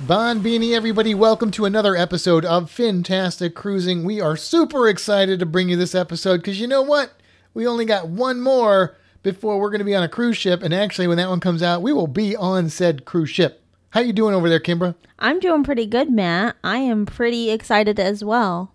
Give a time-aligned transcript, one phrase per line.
[0.00, 4.02] Bon Beanie, everybody, welcome to another episode of Fantastic Cruising.
[4.02, 7.12] We are super excited to bring you this episode because you know what?
[7.54, 10.74] We only got one more before we're going to be on a cruise ship, and
[10.74, 13.62] actually, when that one comes out, we will be on said cruise ship.
[13.90, 14.96] How you doing over there, Kimbra?
[15.20, 16.56] I'm doing pretty good, Matt.
[16.64, 18.74] I am pretty excited as well.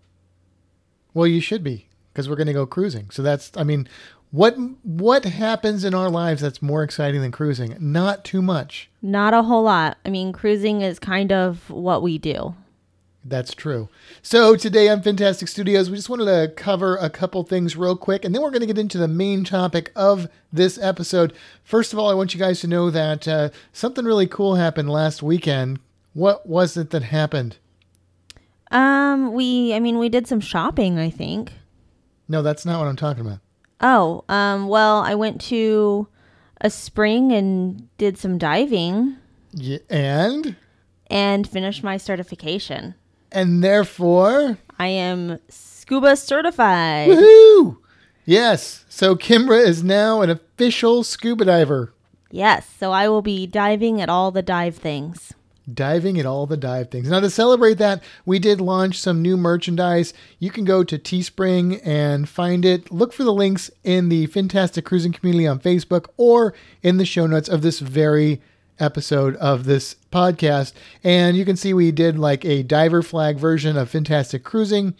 [1.13, 3.09] Well, you should be because we're going to go cruising.
[3.09, 3.89] So that's, I mean,
[4.31, 7.75] what what happens in our lives that's more exciting than cruising?
[7.79, 8.89] Not too much.
[9.02, 9.97] Not a whole lot.
[10.05, 12.55] I mean, cruising is kind of what we do.
[13.25, 13.89] That's true.
[14.22, 18.23] So today on Fantastic Studios, we just wanted to cover a couple things real quick,
[18.23, 21.33] and then we're going to get into the main topic of this episode.
[21.63, 24.89] First of all, I want you guys to know that uh, something really cool happened
[24.89, 25.80] last weekend.
[26.13, 27.57] What was it that happened?
[28.72, 31.52] Um, we, I mean, we did some shopping, I think.
[32.30, 33.39] No, that's not what I'm talking about.
[33.81, 36.08] Oh, um, well, I went to
[36.61, 39.16] a spring and did some diving
[39.53, 40.55] Yeah, and
[41.09, 42.95] and finished my certification.
[43.31, 47.09] and therefore, I am scuba certified.
[47.09, 47.77] woohoo!
[48.25, 48.85] Yes.
[48.89, 51.94] So Kimbra is now an official scuba diver.
[52.31, 55.33] Yes, so I will be diving at all the dive things.
[55.73, 57.09] Diving at all the dive things.
[57.09, 60.14] Now, to celebrate that, we did launch some new merchandise.
[60.39, 62.92] You can go to Teespring and find it.
[62.92, 67.28] Look for the links in the Fantastic Cruising community on Facebook or in the show
[67.28, 68.42] notes of this very
[68.80, 70.73] episode of this podcast.
[71.03, 74.96] And you can see we did like a diver flag version of Fantastic Cruising,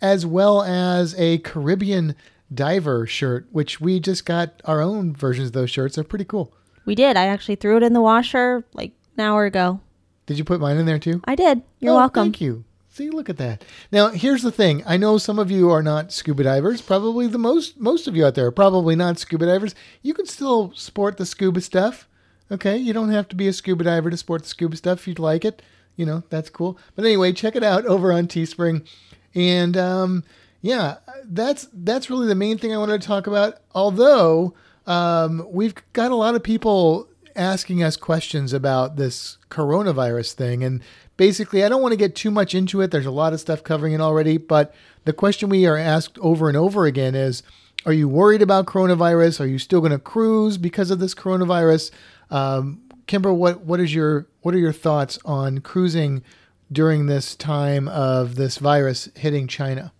[0.00, 2.14] as well as a Caribbean
[2.52, 5.96] diver shirt, which we just got our own versions of those shirts.
[5.96, 6.52] They're pretty cool.
[6.84, 7.16] We did.
[7.16, 9.80] I actually threw it in the washer like an hour ago.
[10.26, 11.20] Did you put mine in there too?
[11.24, 11.62] I did.
[11.80, 12.24] You're Oh, welcome.
[12.24, 12.64] Thank you.
[12.88, 13.62] See, look at that.
[13.92, 14.82] Now, here's the thing.
[14.86, 16.80] I know some of you are not scuba divers.
[16.80, 19.74] Probably the most most of you out there are probably not scuba divers.
[20.02, 22.08] You can still sport the scuba stuff.
[22.50, 25.08] Okay, you don't have to be a scuba diver to sport the scuba stuff if
[25.08, 25.60] you'd like it.
[25.96, 26.78] You know, that's cool.
[26.94, 28.86] But anyway, check it out over on Teespring.
[29.34, 30.24] And um,
[30.62, 33.58] yeah, that's that's really the main thing I wanted to talk about.
[33.74, 34.54] Although
[34.86, 40.82] um, we've got a lot of people asking us questions about this coronavirus thing, and
[41.16, 42.90] basically, I don't want to get too much into it.
[42.90, 44.74] There's a lot of stuff covering it already, but
[45.04, 47.42] the question we are asked over and over again is.
[47.84, 49.38] Are you worried about coronavirus?
[49.38, 51.92] Are you still going to cruise because of this coronavirus?
[52.32, 56.22] Um, Kimber, what what is your what are your thoughts on cruising
[56.70, 59.92] during this time of this virus hitting China?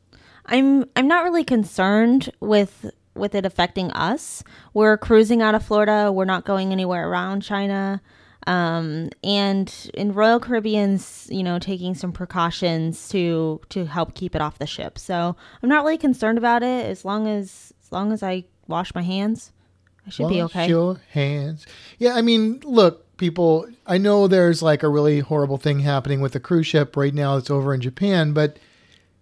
[0.47, 4.43] I'm I'm not really concerned with with it affecting us.
[4.75, 6.11] We're cruising out of Florida.
[6.13, 8.01] We're not going anywhere around China.
[8.47, 14.41] Um, and in Royal Caribbean's, you know, taking some precautions to to help keep it
[14.41, 14.99] off the ship.
[14.99, 18.95] So I'm not really concerned about it as long as as long as I wash
[18.95, 19.53] my hands.
[20.07, 20.69] I should be Wash okay.
[20.69, 21.67] your hands.
[21.99, 23.67] Yeah, I mean, look, people.
[23.87, 27.37] I know there's like a really horrible thing happening with the cruise ship right now.
[27.37, 28.59] It's over in Japan, but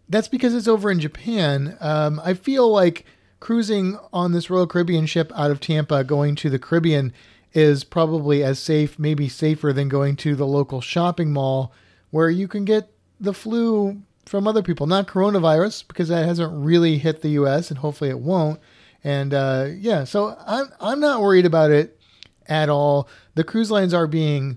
[0.09, 1.79] that's because it's over in Japan.
[1.81, 3.07] Um, I feel like
[3.45, 7.13] cruising on this Royal Caribbean ship out of Tampa, going to the Caribbean,
[7.53, 11.71] is probably as safe, maybe safer than going to the local shopping mall,
[12.11, 12.91] where you can get
[13.21, 14.87] the flu from other people.
[14.87, 17.69] Not coronavirus, because that hasn't really hit the U.S.
[17.69, 18.61] and hopefully it won't.
[19.05, 22.01] And uh, yeah, so I'm I'm not worried about it
[22.47, 23.11] at all.
[23.35, 24.57] The cruise lines are being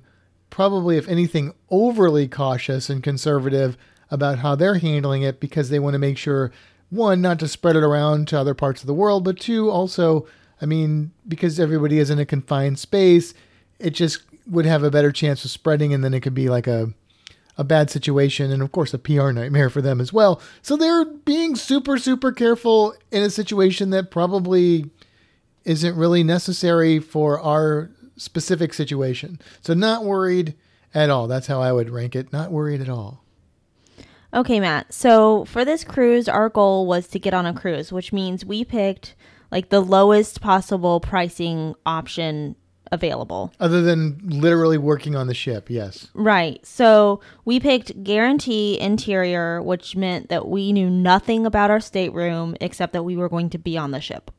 [0.49, 3.77] probably, if anything, overly cautious and conservative
[4.09, 6.53] about how they're handling it because they want to make sure
[6.89, 10.25] one, not to spread it around to other parts of the world, but two, also,
[10.61, 13.33] I mean, because everybody is in a confined space,
[13.79, 16.67] it just would have a better chance of spreading, and then it could be like
[16.67, 16.93] a
[17.59, 20.39] a bad situation and of course a PR nightmare for them as well.
[20.61, 24.91] So they're being super super careful in a situation that probably
[25.65, 29.39] isn't really necessary for our specific situation.
[29.61, 30.55] So not worried
[30.93, 31.27] at all.
[31.27, 32.31] That's how I would rank it.
[32.31, 33.23] Not worried at all.
[34.33, 34.93] Okay, Matt.
[34.93, 38.63] So for this cruise, our goal was to get on a cruise, which means we
[38.63, 39.15] picked
[39.51, 42.55] like the lowest possible pricing option
[42.91, 43.53] available.
[43.59, 46.07] Other than literally working on the ship, yes.
[46.13, 46.65] Right.
[46.65, 52.93] So we picked guarantee interior, which meant that we knew nothing about our stateroom except
[52.93, 54.31] that we were going to be on the ship.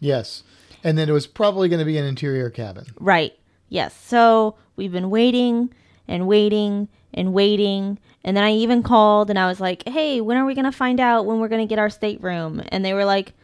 [0.00, 0.42] Yes.
[0.82, 2.86] And then it was probably going to be an interior cabin.
[2.98, 3.32] Right.
[3.68, 3.94] Yes.
[3.94, 5.72] So we've been waiting
[6.06, 7.98] and waiting and waiting.
[8.24, 10.72] And then I even called and I was like, hey, when are we going to
[10.72, 12.62] find out when we're going to get our stateroom?
[12.68, 13.34] And they were like,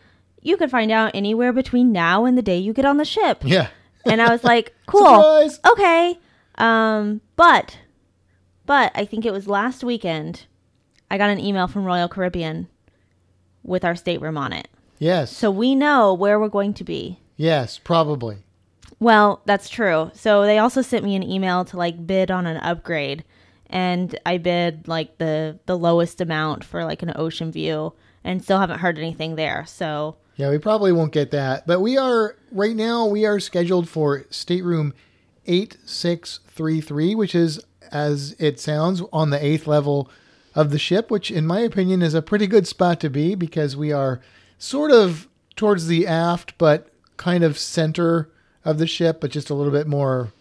[0.40, 3.42] you could find out anywhere between now and the day you get on the ship.
[3.44, 3.68] Yeah.
[4.06, 5.04] And I was like, cool.
[5.04, 5.60] Surprise!
[5.72, 6.18] Okay.
[6.56, 7.78] Um, but,
[8.64, 10.46] but I think it was last weekend,
[11.10, 12.68] I got an email from Royal Caribbean
[13.62, 14.68] with our stateroom on it.
[14.98, 15.34] Yes.
[15.36, 17.18] So we know where we're going to be.
[17.36, 18.38] yes, probably.
[18.98, 20.10] Well, that's true.
[20.14, 23.24] So they also sent me an email to like bid on an upgrade,
[23.70, 28.58] and I bid like the the lowest amount for like an ocean view, and still
[28.58, 29.64] haven't heard anything there.
[29.66, 31.66] So Yeah, we probably won't get that.
[31.66, 34.92] But we are right now we are scheduled for stateroom
[35.46, 40.10] 8633, which is as it sounds on the 8th level
[40.54, 43.76] of the ship, which in my opinion is a pretty good spot to be because
[43.76, 44.20] we are
[44.58, 48.30] sort of towards the aft but kind of center
[48.64, 50.32] of the ship, but just a little bit more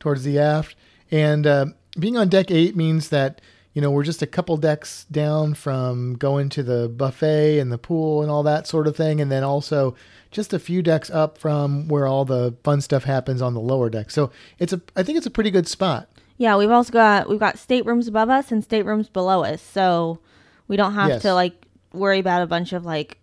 [0.00, 0.74] towards the aft.
[1.10, 1.66] And uh,
[1.98, 3.40] being on deck 8 means that
[3.74, 7.78] you know, we're just a couple decks down from going to the buffet and the
[7.78, 9.20] pool and all that sort of thing.
[9.20, 9.94] And then also
[10.32, 13.88] just a few decks up from where all the fun stuff happens on the lower
[13.88, 14.10] deck.
[14.10, 16.08] So it's a, I think it's a pretty good spot.
[16.38, 20.18] yeah, we've also got we've got staterooms above us and staterooms below us, so
[20.66, 21.22] we don't have Yes.
[21.22, 21.54] to like
[21.92, 23.18] worry about a bunch of like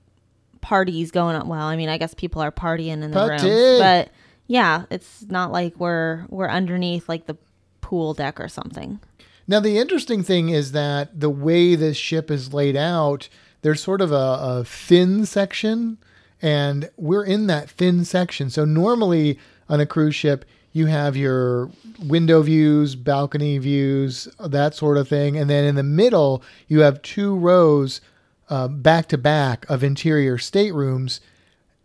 [0.62, 1.50] parties going on.
[1.50, 3.50] Well, I mean, I guess people are partying in the Party!
[3.50, 4.10] rooms, but
[4.48, 7.36] yeah, it's not like we're we're underneath like the
[7.86, 9.00] pool deck or something.
[9.48, 13.30] Now, the interesting thing is that the way this ship is laid out,
[13.62, 16.00] there's sort of a, a thin section,
[16.42, 18.50] and we're in that thin section.
[18.50, 19.38] So, normally
[19.70, 25.38] on a cruise ship, you have your window views, balcony views, that sort of thing.
[25.38, 28.02] And then in the middle, you have two rows
[28.50, 31.22] uh, back to back of interior staterooms.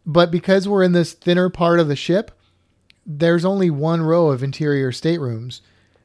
[0.07, 2.33] But because we're in this thinner part of the ship,
[3.07, 5.61] there's only one row of interior staterooms.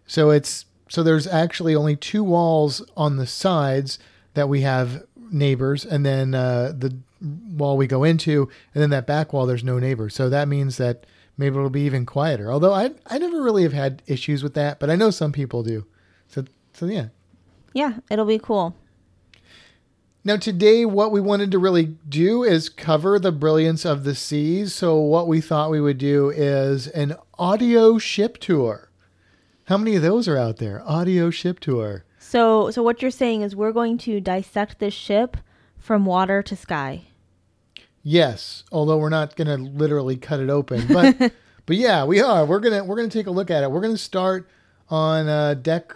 [0.08, 3.98] So it's so there's actually only two walls on the sides
[4.36, 9.08] that we have neighbors, and then uh, the wall we go into, and then that
[9.08, 10.14] back wall there's no neighbors.
[10.14, 11.06] So that means that
[11.38, 12.52] maybe it'll be even quieter.
[12.52, 15.64] Although I I never really have had issues with that, but I know some people
[15.64, 15.86] do.
[16.28, 17.08] So so yeah.
[17.74, 18.76] Yeah, it'll be cool.
[20.28, 24.74] Now, today, what we wanted to really do is cover the brilliance of the seas.
[24.74, 28.85] So, what we thought we would do is an audio ship tour.
[29.66, 30.84] How many of those are out there?
[30.88, 32.06] Audio ship tour.
[32.20, 35.38] So so what you're saying is we're going to dissect this ship
[35.80, 37.06] from water to sky.
[38.04, 41.18] Yes, although we're not going to literally cut it open, but
[41.66, 42.46] but yeah, we are.
[42.46, 43.72] We're gonna we're gonna take a look at it.
[43.72, 44.48] We're gonna start
[44.90, 45.96] on uh, deck.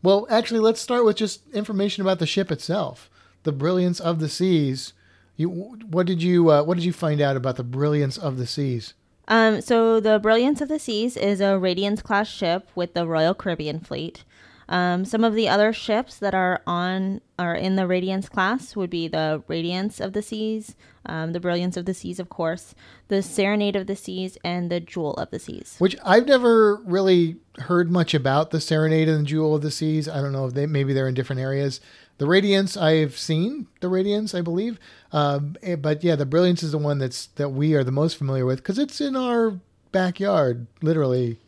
[0.00, 3.10] Well, actually, let's start with just information about the ship itself,
[3.42, 4.92] the brilliance of the seas.
[5.36, 8.46] You, what did you uh, what did you find out about the brilliance of the
[8.46, 8.94] seas?
[9.32, 13.32] Um, so the Brilliance of the Seas is a Radiance class ship with the Royal
[13.32, 14.24] Caribbean fleet.
[14.68, 18.90] Um, some of the other ships that are on are in the Radiance class would
[18.90, 20.76] be the Radiance of the Seas,
[21.06, 22.74] um, the Brilliance of the Seas, of course,
[23.08, 25.76] the Serenade of the Seas, and the Jewel of the Seas.
[25.78, 30.10] Which I've never really heard much about the Serenade and the Jewel of the Seas.
[30.10, 31.80] I don't know if they maybe they're in different areas.
[32.18, 34.78] The Radiance I've seen the Radiance I believe,
[35.12, 38.16] um, eh, but yeah, the Brilliance is the one that's that we are the most
[38.16, 39.58] familiar with because it's in our
[39.90, 41.38] backyard, literally,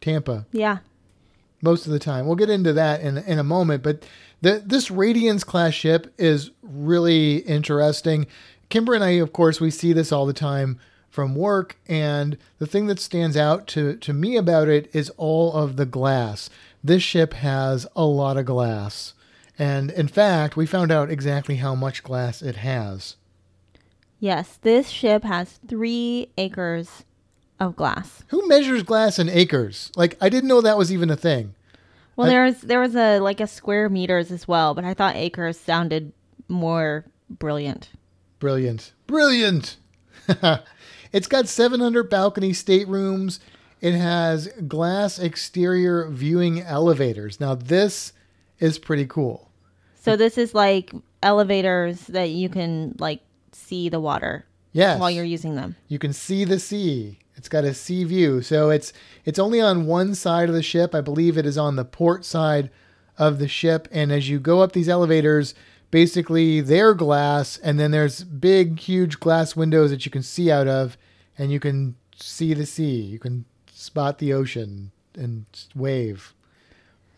[0.00, 0.78] Tampa Yeah,
[1.60, 2.26] most of the time.
[2.26, 4.04] We'll get into that in in a moment, but
[4.40, 8.26] the this Radiance class ship is really interesting.
[8.68, 10.78] Kimber and I, of course, we see this all the time
[11.10, 15.52] from work, and the thing that stands out to to me about it is all
[15.52, 16.48] of the glass.
[16.82, 19.12] This ship has a lot of glass.
[19.62, 23.16] And in fact, we found out exactly how much glass it has.
[24.18, 27.04] yes, this ship has three acres
[27.60, 28.24] of glass.
[28.28, 29.92] Who measures glass in acres?
[29.94, 31.54] Like I didn't know that was even a thing.
[32.16, 34.94] Well, I- there was there was a like a square meters as well, but I
[34.94, 36.12] thought acres sounded
[36.48, 37.90] more brilliant.
[38.40, 38.92] Brilliant.
[39.06, 39.76] Brilliant.
[41.12, 43.38] it's got 700 balcony staterooms.
[43.80, 47.38] It has glass exterior viewing elevators.
[47.38, 48.12] Now, this
[48.58, 49.48] is pretty cool.
[50.02, 50.92] So this is like
[51.22, 53.20] elevators that you can like
[53.52, 54.98] see the water Yes.
[54.98, 55.76] while you're using them.
[55.88, 57.18] you can see the sea.
[57.36, 58.42] It's got a sea view.
[58.42, 58.92] So it's
[59.24, 60.94] it's only on one side of the ship.
[60.94, 62.70] I believe it is on the port side
[63.18, 63.88] of the ship.
[63.90, 65.54] And as you go up these elevators,
[65.90, 70.66] basically they're glass, and then there's big, huge glass windows that you can see out
[70.68, 70.96] of,
[71.38, 73.00] and you can see the sea.
[73.00, 76.34] You can spot the ocean and wave.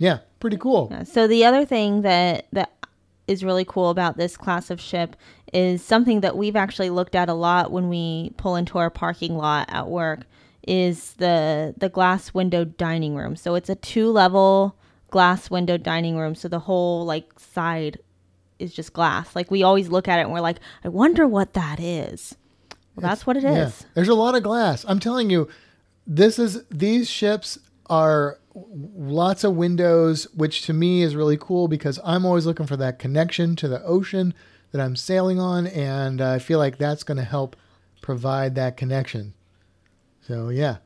[0.04, 0.88] Yeah, pretty cool.
[0.90, 2.72] Yeah, So the other thing that that
[3.26, 5.16] is really cool about this class of ship
[5.54, 9.34] is something that we've actually looked at a lot when we pull into our parking
[9.34, 10.20] lot at work
[10.68, 13.34] is the the glass window dining room.
[13.34, 14.76] So it's a two level
[15.10, 16.34] glass window dining room.
[16.34, 17.98] So the whole like side
[18.58, 19.34] is just glass.
[19.34, 22.36] Like we always look at it and we're like, I wonder what that is.
[22.94, 23.80] Well, that's what it is.
[23.80, 23.88] Yeah.
[23.94, 24.84] There's a lot of glass.
[24.86, 25.48] I'm telling you,
[26.06, 27.58] this is these ships
[27.88, 32.76] are lots of windows, which to me is really cool because I'm always looking for
[32.76, 34.34] that connection to the ocean
[34.70, 37.56] that I'm sailing on, and I feel like that's going to help
[38.00, 39.34] provide that connection.
[40.20, 40.78] So yeah,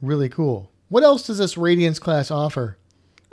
[0.00, 0.70] really cool.
[0.88, 2.76] What else does this Radiance class offer?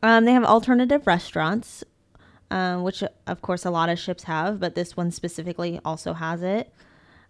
[0.02, 1.84] Um, they have alternative restaurants,
[2.52, 6.42] um, which of course a lot of ships have, but this one specifically also has
[6.42, 6.72] it.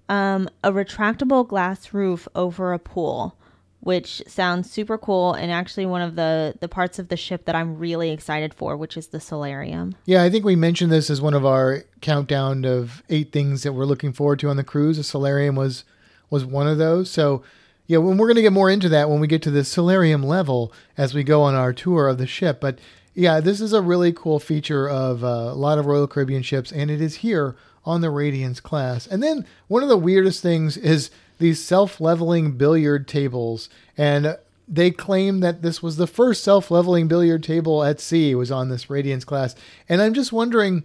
[0.08, 3.38] Um, a retractable glass roof over a pool,
[3.81, 7.55] which sounds super cool and actually one of the the parts of the ship that
[7.55, 9.95] I'm really excited for, which is the solarium.
[10.05, 13.74] Yeah, I think we mentioned this as one of our countdown of eight things that
[13.74, 14.98] we're looking forward to on the cruise.
[14.98, 15.86] The solarium was
[16.29, 17.09] was one of those.
[17.09, 17.43] So
[17.88, 20.21] yeah, when we're going to get more into that when we get to the solarium
[20.21, 22.59] level as we go on our tour of the ship.
[22.62, 22.79] But
[23.15, 26.71] yeah, this is a really cool feature of uh, a lot of Royal Caribbean ships,
[26.71, 29.07] and it is here on the Radiance class.
[29.07, 31.09] And then one of the weirdest things is
[31.39, 37.84] these self-leveling billiard tables, and they claim that this was the first self-leveling billiard table
[37.84, 39.55] at sea was on this Radiance class.
[39.88, 40.84] And I'm just wondering,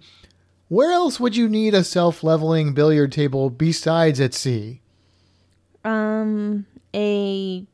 [0.69, 4.81] where else would you need a self-leveling billiard table besides at sea?
[5.85, 7.67] Um, a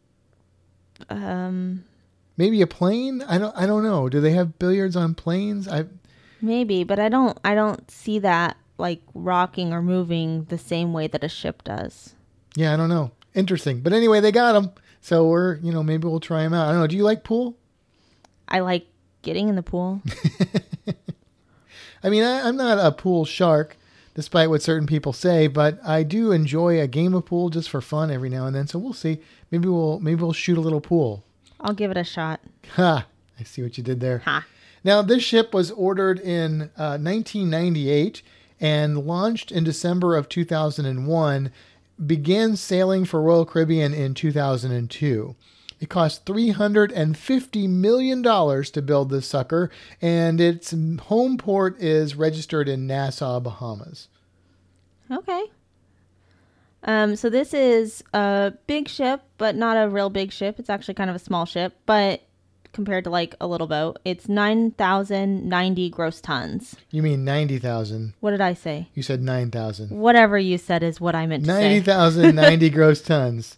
[1.08, 1.84] um
[2.36, 3.22] maybe a plane.
[3.22, 3.56] I don't.
[3.56, 4.08] I don't know.
[4.08, 5.68] Do they have billiards on planes?
[5.68, 5.84] I
[6.42, 7.38] maybe, but I don't.
[7.44, 12.14] I don't see that like rocking or moving the same way that a ship does.
[12.54, 13.12] Yeah, I don't know.
[13.34, 13.80] Interesting.
[13.80, 14.72] But anyway, they got them.
[15.00, 16.68] So we're you know maybe we'll try them out.
[16.68, 16.86] I don't know.
[16.86, 17.56] Do you like pool?
[18.48, 18.86] I like
[19.22, 20.02] getting in the pool.
[22.02, 23.76] I mean, I, I'm not a pool shark
[24.14, 25.46] despite what certain people say.
[25.46, 28.66] But I do enjoy a game of pool just for fun every now and then.
[28.66, 29.20] So we'll see.
[29.50, 31.24] Maybe we'll maybe we'll shoot a little pool.
[31.60, 32.40] I'll give it a shot.
[32.74, 33.06] Ha!
[33.38, 34.18] I see what you did there.
[34.18, 34.44] Ha.
[34.84, 38.22] Now this ship was ordered in uh, 1998
[38.60, 41.50] and launched in December of 2001.
[42.04, 45.36] Began sailing for Royal Caribbean in 2002.
[45.80, 49.70] It cost $350 million to build this sucker,
[50.02, 54.08] and its home port is registered in Nassau, Bahamas.
[55.10, 55.44] Okay.
[56.84, 60.58] Um, so this is a big ship, but not a real big ship.
[60.58, 62.22] It's actually kind of a small ship, but
[62.72, 66.76] compared to like a little boat, it's 9,090 gross tons.
[66.90, 68.14] You mean 90,000.
[68.20, 68.88] What did I say?
[68.94, 69.90] You said 9,000.
[69.90, 73.56] Whatever you said is what I meant to 90,090 gross tons.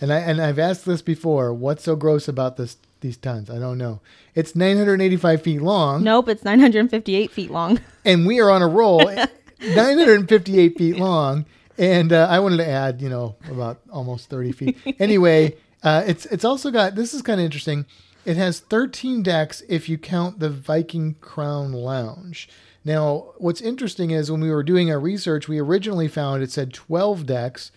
[0.00, 1.52] And I and I've asked this before.
[1.52, 3.50] What's so gross about this these tons?
[3.50, 4.00] I don't know.
[4.34, 6.04] It's 985 feet long.
[6.04, 7.80] Nope, it's 958 feet long.
[8.04, 9.00] And we are on a roll.
[9.60, 11.46] 958 feet long.
[11.76, 14.78] And uh, I wanted to add, you know, about almost 30 feet.
[14.98, 17.84] Anyway, uh, it's it's also got this is kind of interesting.
[18.24, 22.48] It has 13 decks if you count the Viking Crown Lounge.
[22.84, 26.72] Now, what's interesting is when we were doing our research, we originally found it said
[26.72, 27.70] 12 decks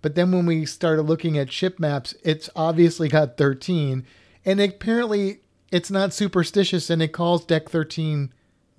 [0.00, 4.04] but then when we started looking at ship maps, it's obviously got 13.
[4.44, 5.40] And apparently
[5.70, 8.32] it's not superstitious and it calls deck 13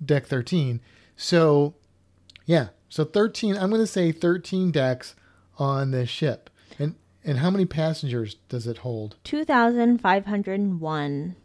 [0.04, 0.80] deck 13.
[1.16, 1.74] So,
[2.46, 2.68] yeah.
[2.88, 5.14] So 13, I'm going to say 13 decks
[5.58, 6.50] on this ship.
[7.24, 9.16] And how many passengers does it hold?
[9.24, 11.36] 2,501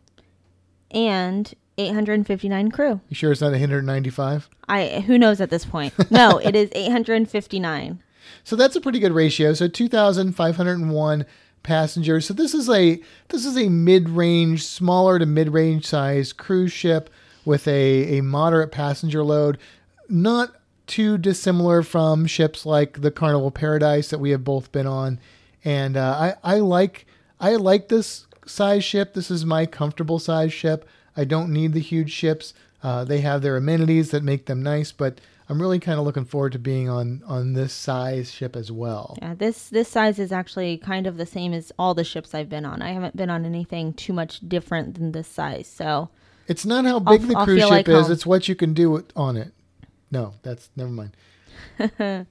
[0.91, 3.01] and 859 crew.
[3.09, 4.49] You sure it's not 195?
[4.67, 5.93] I who knows at this point.
[6.09, 8.01] No, it is 859.
[8.43, 9.53] So that's a pretty good ratio.
[9.53, 11.25] So 2,501
[11.63, 12.25] passengers.
[12.25, 17.09] So this is a this is a mid-range, smaller to mid-range size cruise ship
[17.43, 19.57] with a, a moderate passenger load.
[20.07, 20.55] Not
[20.87, 25.19] too dissimilar from ships like the Carnival Paradise that we have both been on.
[25.65, 27.07] And uh, I, I like
[27.39, 29.13] I like this size ship.
[29.13, 30.87] This is my comfortable size ship.
[31.17, 32.53] I don't need the huge ships.
[32.83, 35.19] Uh, they have their amenities that make them nice, but
[35.49, 39.17] I'm really kind of looking forward to being on on this size ship as well.
[39.21, 42.49] Yeah, this this size is actually kind of the same as all the ships I've
[42.49, 42.81] been on.
[42.81, 45.67] I haven't been on anything too much different than this size.
[45.67, 46.09] So
[46.47, 48.11] it's not how big I'll, the cruise ship like is; home.
[48.11, 49.51] it's what you can do on it.
[50.11, 51.15] No, that's never mind.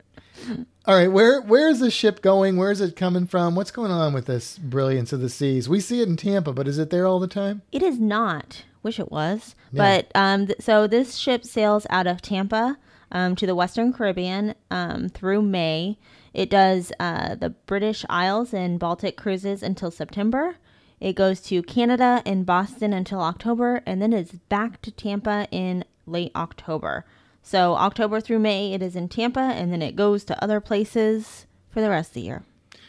[0.86, 2.56] all right, where where is this ship going?
[2.56, 3.54] Where is it coming from?
[3.54, 5.68] What's going on with this brilliance of the seas?
[5.68, 7.62] We see it in Tampa, but is it there all the time?
[7.72, 8.64] It is not.
[8.82, 9.54] Wish it was.
[9.72, 10.04] Yeah.
[10.04, 12.76] But um, th- so this ship sails out of Tampa
[13.10, 15.98] um, to the Western Caribbean um, through May.
[16.34, 20.56] It does uh, the British Isles and Baltic cruises until September.
[21.00, 25.84] It goes to Canada and Boston until October, and then it's back to Tampa in
[26.06, 27.04] late October.
[27.46, 31.46] So, October through May, it is in Tampa, and then it goes to other places
[31.68, 32.42] for the rest of the year.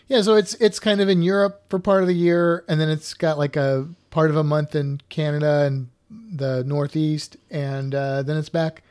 [0.07, 2.89] Yeah, so it's it's kind of in Europe for part of the year, and then
[2.89, 8.23] it's got like a part of a month in Canada and the Northeast, and uh,
[8.23, 8.81] then it's back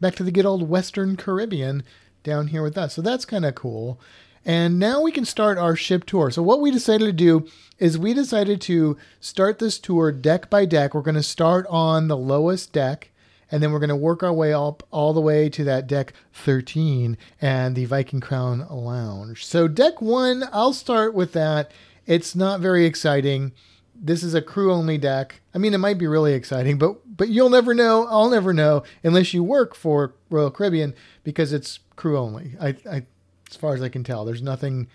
[0.00, 1.82] back to the good old Western Caribbean
[2.22, 2.94] down here with us.
[2.94, 4.00] So that's kind of cool.
[4.44, 6.30] And now we can start our ship tour.
[6.30, 7.46] So what we decided to do
[7.78, 10.94] is we decided to start this tour deck by deck.
[10.94, 13.10] We're going to start on the lowest deck
[13.52, 16.14] and then we're going to work our way up all the way to that deck
[16.32, 19.44] 13 and the Viking Crown Lounge.
[19.44, 21.70] So deck 1, I'll start with that.
[22.06, 23.52] It's not very exciting.
[23.94, 25.42] This is a crew only deck.
[25.54, 28.06] I mean, it might be really exciting, but but you'll never know.
[28.08, 32.56] I'll never know unless you work for Royal Caribbean because it's crew only.
[32.60, 33.06] I, I
[33.48, 34.88] as far as I can tell, there's nothing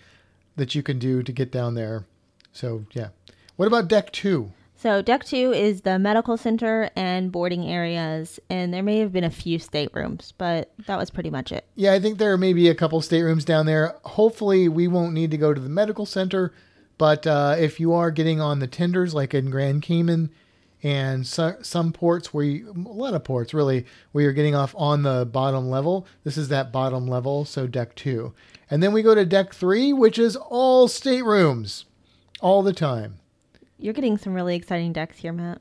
[0.56, 2.04] that you can do to get down there.
[2.52, 3.08] So yeah.
[3.56, 4.52] What about deck 2?
[4.80, 9.24] So, deck two is the medical center and boarding areas, and there may have been
[9.24, 11.66] a few staterooms, but that was pretty much it.
[11.74, 13.96] Yeah, I think there may be a couple staterooms down there.
[14.04, 16.54] Hopefully, we won't need to go to the medical center,
[16.96, 20.30] but uh, if you are getting on the tenders, like in Grand Cayman,
[20.80, 24.76] and so, some ports where you, a lot of ports really, where you're getting off
[24.78, 28.32] on the bottom level, this is that bottom level, so deck two.
[28.70, 31.84] And then we go to deck three, which is all staterooms
[32.40, 33.18] all the time.
[33.78, 35.60] You're getting some really exciting decks here, Matt.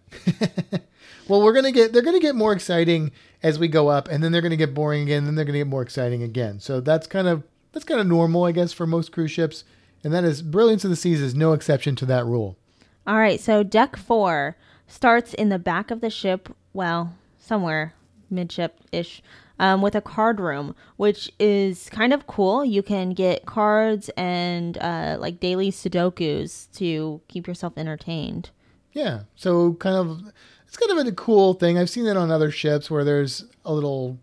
[1.27, 3.11] well, we're gonna get they're gonna get more exciting
[3.43, 5.59] as we go up, and then they're gonna get boring again, and then they're gonna
[5.59, 6.59] get more exciting again.
[6.59, 9.63] So that's kind of that's kind of normal, I guess, for most cruise ships,
[10.03, 12.57] and that is Brilliance of the Seas is no exception to that rule.
[13.05, 14.57] All right, so deck four
[14.87, 17.93] starts in the back of the ship, well, somewhere
[18.29, 19.21] midship ish,
[19.59, 22.63] um, with a card room, which is kind of cool.
[22.63, 28.49] You can get cards and uh, like daily Sudokus to keep yourself entertained.
[28.93, 29.21] Yeah.
[29.35, 30.33] So kind of,
[30.67, 31.77] it's kind of a cool thing.
[31.77, 34.17] I've seen it on other ships where there's a little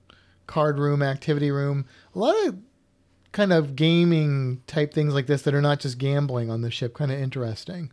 [0.46, 1.86] card room, activity room.
[2.14, 2.58] A lot of
[3.32, 6.94] kind of gaming type things like this that are not just gambling on the ship.
[6.94, 7.92] Kind of interesting.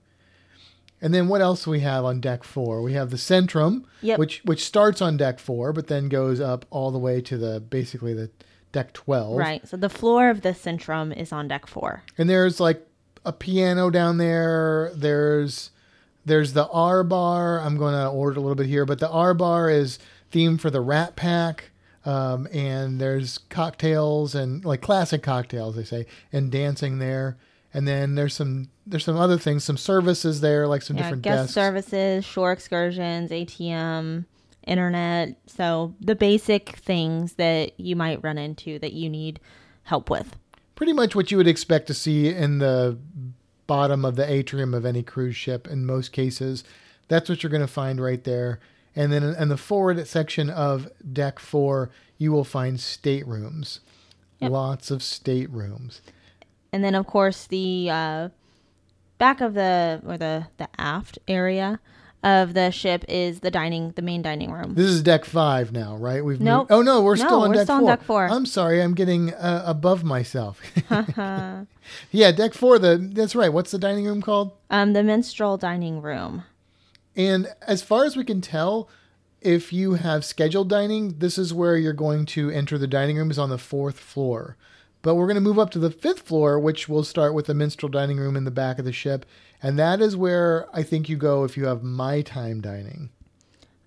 [1.02, 2.82] And then what else do we have on deck four?
[2.82, 4.20] We have the Centrum, Yep.
[4.20, 7.60] which which starts on deck four, but then goes up all the way to the
[7.60, 8.30] basically the
[8.72, 9.38] deck twelve.
[9.38, 9.68] Right.
[9.68, 12.04] So the floor of the Centrum is on deck four.
[12.18, 12.86] And there's like
[13.26, 14.92] a piano down there.
[14.96, 15.72] There's
[16.26, 17.60] there's the R bar.
[17.60, 19.98] I'm going to order a little bit here, but the R bar is
[20.32, 21.72] themed for the Rat Pack.
[22.04, 27.38] Um, and there's cocktails and like classic cocktails, they say, and dancing there.
[27.74, 31.24] And then there's some there's some other things, some services there, like some Yeah, different
[31.24, 31.54] guest desks.
[31.54, 34.26] services, shore excursions, ATM,
[34.68, 35.38] internet.
[35.48, 39.40] So the basic things that you might run into that you need
[39.84, 40.36] help with.
[40.76, 42.98] pretty much what you would expect to see in the
[43.68, 46.64] bottom of the atrium of any cruise ship in most cases.
[47.08, 48.60] That's what you're going to find right there.
[48.96, 53.80] And then in the forward section of deck four, you will find staterooms.
[54.40, 54.52] Yep.
[54.52, 56.02] Lots of staterooms.
[56.74, 58.30] And then of course the uh,
[59.18, 61.80] back of the or the the aft area
[62.24, 64.76] of the ship is the dining the main dining room.
[64.76, 66.24] This is deck five now, right?
[66.24, 66.70] We've Nope.
[66.70, 67.90] moved- Oh no, we're No, still on we're deck still on four.
[67.90, 68.28] deck four.
[68.28, 70.62] I'm sorry, I'm getting uh, above myself.
[72.12, 72.80] yeah, deck four.
[72.80, 73.52] The that's right.
[73.52, 74.52] What's the dining room called?
[74.70, 76.44] Um, the minstrel dining room.
[77.16, 78.88] And as far as we can tell,
[79.42, 83.30] if you have scheduled dining, this is where you're going to enter the dining room
[83.32, 84.56] is on the fourth floor.
[85.04, 87.54] But we're going to move up to the fifth floor, which will start with the
[87.56, 89.26] minstrel dining room in the back of the ship.
[89.64, 93.10] And that is where I think you go if you have my time dining.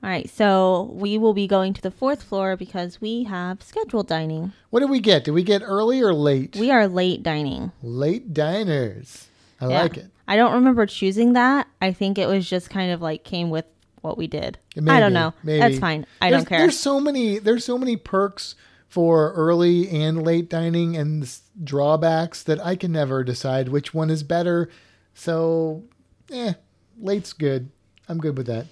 [0.03, 4.07] All right, so we will be going to the fourth floor because we have scheduled
[4.09, 4.53] dining.
[4.71, 5.25] What did we get?
[5.25, 6.57] Did we get early or late?
[6.57, 7.73] We are late dining.
[7.83, 9.29] late diners.
[9.61, 9.83] I Yeah.
[9.83, 10.07] like it.
[10.29, 11.69] I don't remember choosing that.
[11.81, 13.65] I think it was just kind of like came with
[14.03, 14.59] what we did.
[14.89, 15.33] I don't know.
[15.43, 15.61] maybe.
[15.61, 16.05] That's fine.
[16.21, 16.59] I There's- don't care.
[16.59, 17.39] There's so many.
[17.39, 18.55] There's so many perks
[18.95, 21.29] for early and late dining and
[21.65, 24.71] drawbacks that I can never decide which one is better.
[25.15, 25.83] So,
[26.31, 26.53] eh,
[27.01, 27.71] late's good.
[28.09, 28.67] I'm good with that.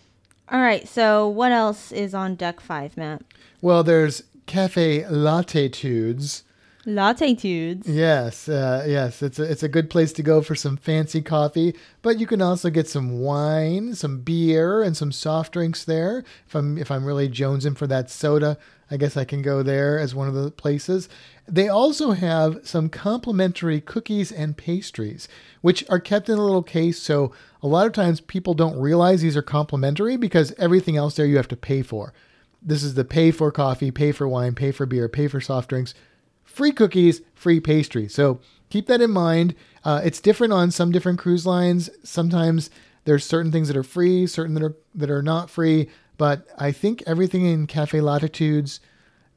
[0.48, 3.22] All right, so what else is on deck five, Matt?
[3.60, 6.44] Well, there's cafe Latte-tudes.
[6.84, 7.88] Latte-tudes.
[7.88, 11.76] Yes, uh, yes, it's a, it's a good place to go for some fancy coffee,
[12.02, 16.24] but you can also get some wine, some beer, and some soft drinks there.
[16.46, 18.58] If I'm if I'm really jonesing for that soda,
[18.90, 21.08] I guess I can go there as one of the places.
[21.46, 25.28] They also have some complimentary cookies and pastries,
[25.60, 27.00] which are kept in a little case.
[27.00, 31.26] So a lot of times people don't realize these are complimentary because everything else there
[31.26, 32.12] you have to pay for.
[32.60, 35.68] This is the pay for coffee, pay for wine, pay for beer, pay for soft
[35.68, 35.94] drinks
[36.52, 38.08] free cookies, free pastry.
[38.08, 39.54] So keep that in mind.
[39.84, 41.90] Uh, it's different on some different cruise lines.
[42.04, 42.70] Sometimes
[43.04, 45.88] there's certain things that are free, certain that are that are not free.
[46.18, 48.80] But I think everything in Cafe Latte-tudes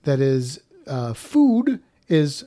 [0.03, 2.45] that is uh, food is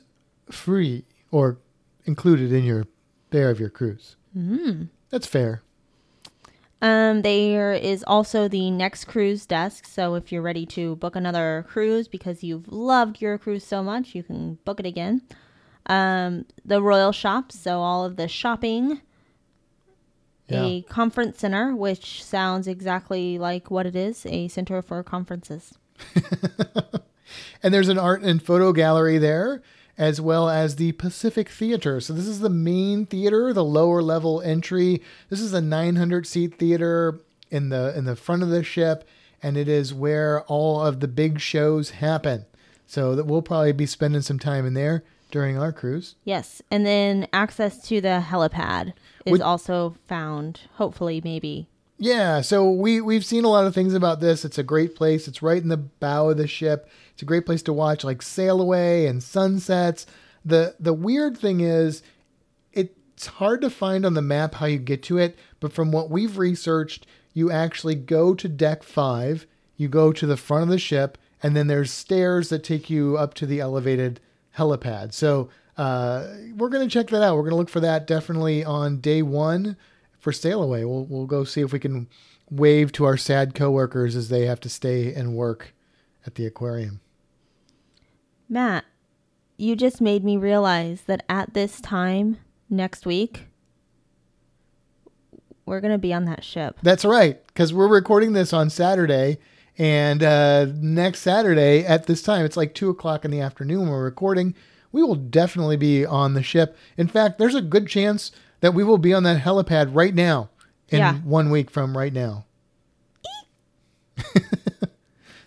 [0.49, 1.57] free or
[2.05, 2.85] included in your
[3.31, 4.15] fare of your cruise.
[4.37, 4.89] Mm.
[5.09, 5.61] That's fair.
[6.81, 9.85] Um, there is also the next cruise desk.
[9.85, 14.15] So if you're ready to book another cruise because you've loved your cruise so much,
[14.15, 15.21] you can book it again.
[15.87, 17.51] Um, the Royal Shop.
[17.51, 19.01] so all of the shopping.
[20.47, 20.63] Yeah.
[20.63, 25.77] A conference center, which sounds exactly like what it is a center for conferences.
[27.61, 29.61] And there's an art and photo gallery there,
[29.99, 31.99] as well as the Pacific Theater.
[31.99, 35.03] So this is the main theater, the lower level entry.
[35.29, 37.19] This is a 900 seat theater
[37.51, 39.07] in the in the front of the ship,
[39.43, 42.45] and it is where all of the big shows happen.
[42.87, 46.15] So that we'll probably be spending some time in there during our cruise.
[46.23, 46.61] Yes.
[46.71, 48.93] And then access to the helipad
[49.25, 51.67] is Would- also found, hopefully, maybe.
[52.01, 54.45] Yeah, so we we've seen a lot of things about this.
[54.45, 55.27] It's a great place.
[55.27, 56.89] It's right in the bow of the ship.
[57.11, 60.05] It's a great place to watch like sail away and sunsets.
[60.45, 62.01] The the weird thing is
[62.71, 66.09] it's hard to find on the map how you get to it, but from what
[66.09, 70.79] we've researched, you actually go to deck 5, you go to the front of the
[70.79, 74.21] ship, and then there's stairs that take you up to the elevated
[74.57, 75.11] helipad.
[75.11, 77.35] So, uh, we're going to check that out.
[77.35, 79.75] We're going to look for that definitely on day 1
[80.19, 80.85] for sail away.
[80.85, 82.07] We'll we'll go see if we can
[82.51, 85.73] wave to our sad coworkers as they have to stay and work
[86.25, 86.99] at the aquarium.
[88.47, 88.85] Matt,
[89.57, 92.37] you just made me realize that at this time
[92.69, 93.45] next week,
[95.65, 96.77] we're going to be on that ship.
[96.81, 99.37] That's right, because we're recording this on Saturday,
[99.77, 103.87] and uh, next Saturday at this time, it's like two o'clock in the afternoon.
[103.87, 104.55] We're recording.
[104.91, 106.75] We will definitely be on the ship.
[106.97, 110.49] In fact, there's a good chance that we will be on that helipad right now.
[110.89, 111.13] In Yeah.
[111.17, 112.45] one week from right now.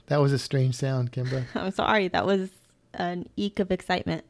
[0.06, 1.44] that was a strange sound, Kimba.
[1.54, 2.50] I'm sorry, that was
[2.94, 4.24] an eek of excitement.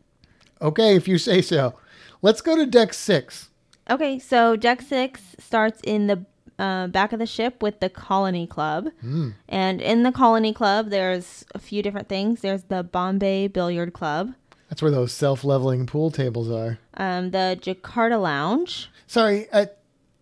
[0.61, 1.75] Okay, if you say so.
[2.23, 3.51] Let's go to deck six.
[3.90, 6.25] Okay, so deck six starts in the
[6.59, 8.88] uh, back of the ship with the Colony Club.
[9.49, 12.40] And in the Colony Club, there's a few different things.
[12.42, 14.35] There's the Bombay Billiard Club,
[14.73, 16.79] That's where those self-leveling pool tables are.
[16.95, 18.89] um, the Jakarta Lounge.
[19.07, 19.69] Sorry, I,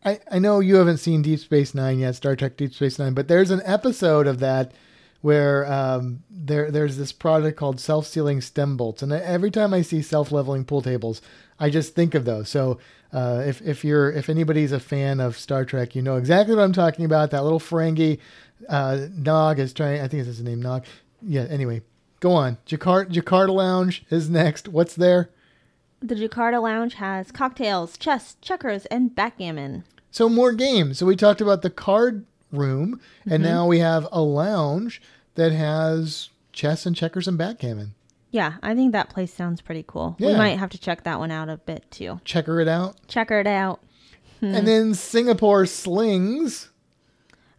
[0.05, 3.15] I I know you haven't seen Deep Space Nine yet, Star Trek Deep Space Nine,
[3.15, 4.73] but there's an episode of that
[5.21, 10.03] where um, there there's this product called self-sealing stem bolts, and every time I see
[10.03, 11.23] self-leveling pool tables,
[11.61, 12.49] I just think of those.
[12.49, 12.81] So
[13.13, 16.65] uh, if if you're if anybody's a fan of Star Trek, you know exactly what
[16.65, 17.31] I'm talking about.
[17.31, 18.19] That little Ferengi
[18.69, 20.01] uh, Nog is trying.
[20.01, 20.87] I think it's his name, Nog.
[21.23, 21.43] Yeah.
[21.43, 21.83] Anyway,
[22.21, 22.59] go on.
[22.67, 24.69] Jakarta Jakarta Lounge is next.
[24.69, 25.31] What's there?
[26.01, 29.85] The Jakarta Lounge has cocktails, chess, checkers, and backgammon.
[30.11, 30.99] So more games.
[30.99, 33.33] So we talked about the card room, Mm-hmm.
[33.33, 35.01] and now we have a lounge
[35.35, 37.95] that has chess and checkers and backgammon.
[38.33, 40.17] Yeah, I think that place sounds pretty cool.
[40.19, 42.21] We might have to check that one out a bit too.
[42.25, 42.97] Checker it out.
[43.09, 43.81] Checker it out.
[44.41, 46.71] And then Singapore Slings.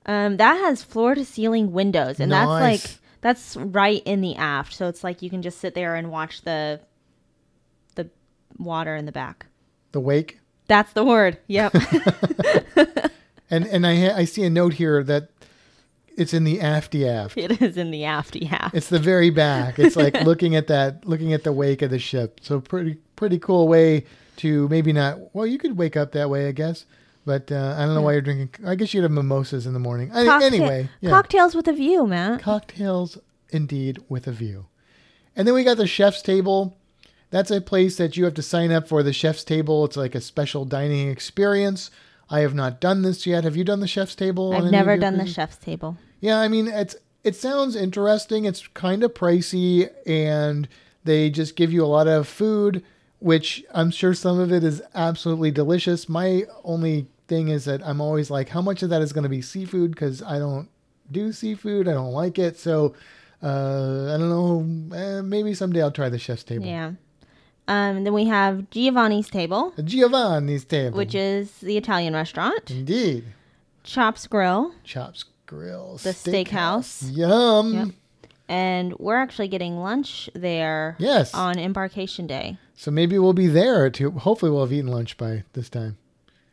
[0.05, 2.83] Um, that has floor to ceiling windows, and that's Nice.
[2.83, 4.73] like that's right in the aft.
[4.73, 6.79] So it's like you can just sit there and watch the
[7.95, 8.09] the
[8.57, 9.45] water in the back.
[9.91, 10.39] The wake.
[10.67, 11.37] That's the word.
[11.47, 11.73] Yep.
[13.51, 15.29] And and I ha- I see a note here that
[16.17, 17.37] it's in the afty aft.
[17.37, 18.73] it is in the afty half.
[18.73, 19.77] It's the very back.
[19.77, 22.39] It's like looking at that, looking at the wake of the ship.
[22.41, 24.05] So pretty pretty cool way
[24.37, 25.35] to maybe not.
[25.35, 26.85] Well, you could wake up that way, I guess.
[27.25, 28.65] But uh, I don't know why you're drinking.
[28.65, 30.11] I guess you'd have mimosas in the morning.
[30.11, 31.09] I- Cockta- anyway, yeah.
[31.11, 32.41] cocktails with a view, Matt.
[32.41, 33.17] cocktails
[33.49, 34.65] indeed with a view.
[35.35, 36.77] And then we got the chef's table.
[37.29, 39.85] That's a place that you have to sign up for the chef's table.
[39.85, 41.89] It's like a special dining experience.
[42.29, 43.43] I have not done this yet.
[43.43, 44.53] Have you done the chef's table?
[44.53, 45.97] I've never done the chef's table.
[46.19, 48.45] Yeah, I mean it's it sounds interesting.
[48.45, 50.67] It's kind of pricey and
[51.03, 52.83] they just give you a lot of food,
[53.21, 56.09] which I'm sure some of it is absolutely delicious.
[56.09, 59.29] My only thing is that I'm always like how much of that is going to
[59.29, 60.67] be seafood cuz I don't
[61.11, 61.87] do seafood.
[61.87, 62.57] I don't like it.
[62.57, 62.93] So
[63.43, 64.95] uh, I don't know.
[64.97, 66.65] Eh, maybe someday I'll try the chef's table.
[66.65, 66.93] Yeah.
[67.67, 70.97] Um, and then we have Giovanni's table, Giovanni's table.
[70.97, 72.69] which is the Italian restaurant.
[72.71, 73.23] indeed
[73.83, 75.97] Chops Grill, Chops Grill.
[75.97, 77.15] The steakhouse.
[77.15, 77.73] Yum.
[77.73, 77.87] Yep.
[78.51, 80.95] And we're actually getting lunch there.
[80.99, 81.33] Yes.
[81.33, 82.57] On embarkation day.
[82.75, 84.11] So maybe we'll be there to.
[84.11, 85.97] Hopefully, we'll have eaten lunch by this time.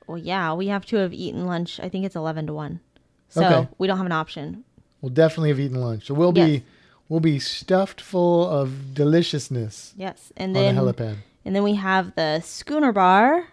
[0.06, 1.80] Well, yeah, we have to have eaten lunch.
[1.80, 2.80] I think it's eleven to one,
[3.28, 3.68] so Okay.
[3.78, 4.64] we don't have an option.
[5.00, 6.06] We'll definitely have eaten lunch.
[6.06, 6.46] So we'll Yes.
[6.48, 6.64] be
[7.08, 11.16] we'll be stuffed full of deliciousness Yes, and on then the helipad.
[11.44, 13.48] and then we have the Schooner Bar,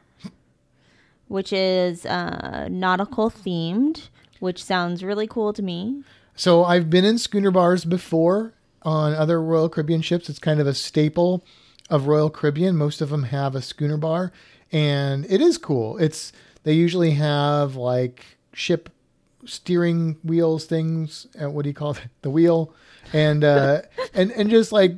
[1.28, 6.04] which is uh, nautical themed, which sounds really cool to me.
[6.36, 10.30] So I've been in schooner bars before on other Royal Caribbean ships.
[10.30, 11.46] It's kind of a staple
[11.90, 12.76] of Royal Caribbean.
[12.76, 14.32] Most of them have a schooner bar,
[14.72, 15.98] and it is cool.
[15.98, 16.32] It's
[16.64, 18.90] they usually have like ship
[19.46, 21.28] steering wheels things.
[21.42, 22.02] Uh, what do you call it?
[22.22, 22.74] The wheel,
[23.14, 24.98] and uh, and and just like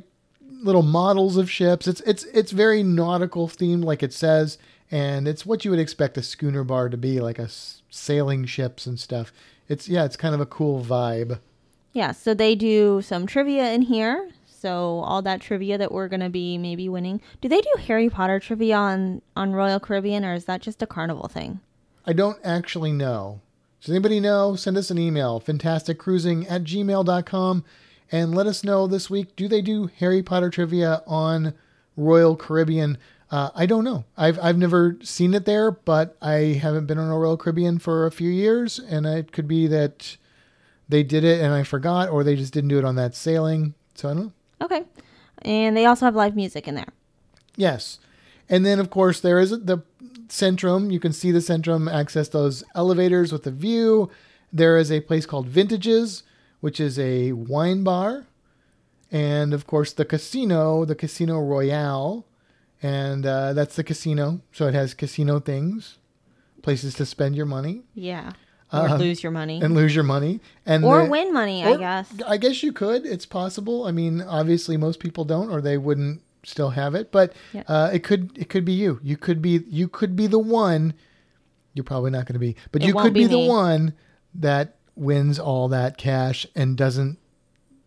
[0.60, 1.86] little models of ships.
[1.86, 4.58] It's it's it's very nautical themed, like it says,
[4.90, 8.44] and it's what you would expect a schooner bar to be, like a s- sailing
[8.46, 9.32] ships and stuff.
[9.68, 11.40] It's yeah, it's kind of a cool vibe.
[11.92, 14.30] Yeah, so they do some trivia in here.
[14.46, 17.20] So all that trivia that we're gonna be maybe winning.
[17.40, 20.86] Do they do Harry Potter trivia on on Royal Caribbean, or is that just a
[20.86, 21.60] carnival thing?
[22.06, 23.40] I don't actually know.
[23.80, 24.56] Does anybody know?
[24.56, 27.64] Send us an email, fantasticcruising at gmail.com,
[28.10, 31.54] and let us know this week do they do Harry Potter trivia on
[31.96, 32.98] Royal Caribbean?
[33.30, 34.04] Uh, I don't know.
[34.16, 38.06] I've, I've never seen it there, but I haven't been on a Royal Caribbean for
[38.06, 40.16] a few years, and it could be that
[40.88, 43.74] they did it and I forgot, or they just didn't do it on that sailing.
[43.94, 44.32] So I don't know.
[44.62, 44.84] Okay,
[45.42, 46.88] and they also have live music in there.
[47.56, 47.98] Yes.
[48.48, 49.82] And then, of course, there is the
[50.28, 50.90] Centrum.
[50.90, 54.10] You can see the Centrum, access those elevators with a view.
[54.50, 56.22] There is a place called Vintages,
[56.60, 58.26] which is a wine bar.
[59.10, 62.24] And, of course, the casino, the Casino Royale.
[62.82, 64.40] And uh, that's the casino.
[64.52, 65.98] So it has casino things,
[66.62, 68.32] places to spend your money Yeah,
[68.72, 70.40] or Uh, lose your money, and lose your money.
[70.66, 71.64] And or the- win money.
[71.64, 72.12] I guess.
[72.26, 73.04] I guess you could.
[73.06, 73.84] It's possible.
[73.86, 77.10] I mean, obviously, most people don't, or they wouldn't still have it.
[77.10, 77.62] But Yeah.
[77.66, 78.36] uh, it could.
[78.38, 79.00] It could be you.
[79.02, 79.64] You could be.
[79.68, 80.94] You could be the one.
[81.74, 83.92] You're probably not going to be, but It you could be, be the one
[84.34, 87.18] that wins all that cash and doesn't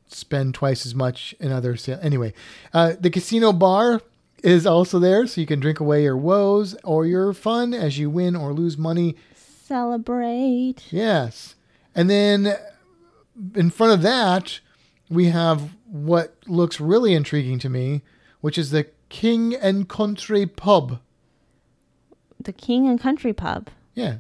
[0.08, 1.99] spend twice as much in other sales.
[2.01, 2.34] Anyway,
[2.73, 4.01] uh, the casino bar
[4.43, 8.10] is also there, so you can drink away your woes or your fun as you
[8.10, 10.84] win or lose money Celebrate.
[10.91, 11.56] Yes.
[11.95, 12.58] And then
[13.56, 14.60] in front of that,
[15.10, 18.01] we have what looks really intriguing to me,
[18.41, 20.99] which is the King and Country Pub.
[22.43, 23.69] The King and Country Pub.
[23.95, 24.17] Yeah.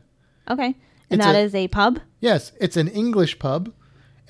[0.49, 0.67] Okay,
[1.09, 1.99] and It's that a- is a pub.
[2.21, 3.73] Yes, it's an English pub.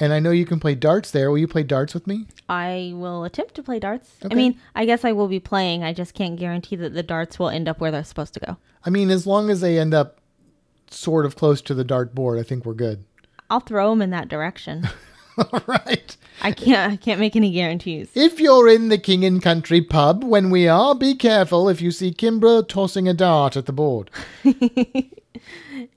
[0.02, 1.30] And I know you can play darts there.
[1.30, 2.26] Will you play darts with me?
[2.50, 4.16] I will attempt to play darts.
[4.26, 4.34] Okay.
[4.34, 5.84] I mean, I guess I will be playing.
[5.84, 8.58] I just can't guarantee that the darts will end up where they're supposed to go.
[8.84, 10.20] I mean, as long as they end up
[10.90, 13.06] sort of close to the dart board, I think we're good.
[13.52, 14.90] I'll throw them in that direction.
[15.38, 16.18] All right.
[16.42, 16.94] I can't.
[16.94, 18.10] I can't make any guarantees.
[18.16, 21.92] If you're in the King and Country pub when we are, be careful if you
[21.92, 24.10] see Kimbra tossing a dart at the board.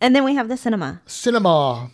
[0.00, 1.90] And then we have the cinema, Cinema.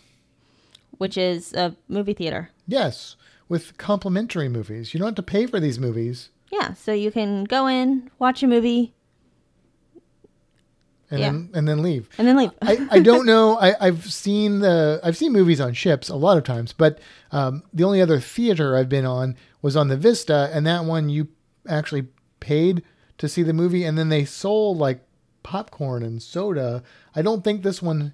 [1.01, 2.51] Which is a movie theater.
[2.67, 3.15] Yes,
[3.49, 4.93] with complimentary movies.
[4.93, 6.29] You don't have to pay for these movies.
[6.51, 8.93] Yeah, so you can go in, watch a movie,
[11.09, 11.31] And Yeah.
[11.31, 12.07] then and then leave.
[12.19, 12.51] and then leave.
[12.61, 13.57] I, I don't know.
[13.57, 16.99] I, I've seen the I've seen movies on ships a lot of times, but
[17.31, 21.09] um, the only other theater I've been on was on the Vista, and that one
[21.09, 21.27] you
[21.67, 22.07] actually
[22.39, 22.83] paid
[23.17, 25.01] to see the movie, and then they sold like
[25.41, 26.83] popcorn and soda.
[27.15, 28.13] I don't think this one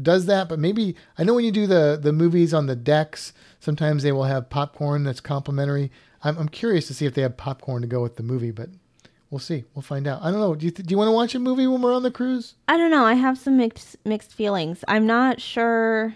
[0.00, 3.32] does that, but maybe I know when you do the the movies on the decks,
[3.60, 5.90] sometimes they will have popcorn that's complimentary.
[6.24, 8.68] I'm, I'm curious to see if they have popcorn to go with the movie, but
[9.30, 9.64] we'll see.
[9.74, 10.22] We'll find out.
[10.22, 10.54] I don't know.
[10.54, 12.54] Do you th- do you want to watch a movie when we're on the cruise?
[12.68, 13.04] I don't know.
[13.04, 14.84] I have some mixed mixed feelings.
[14.88, 16.14] I'm not sure.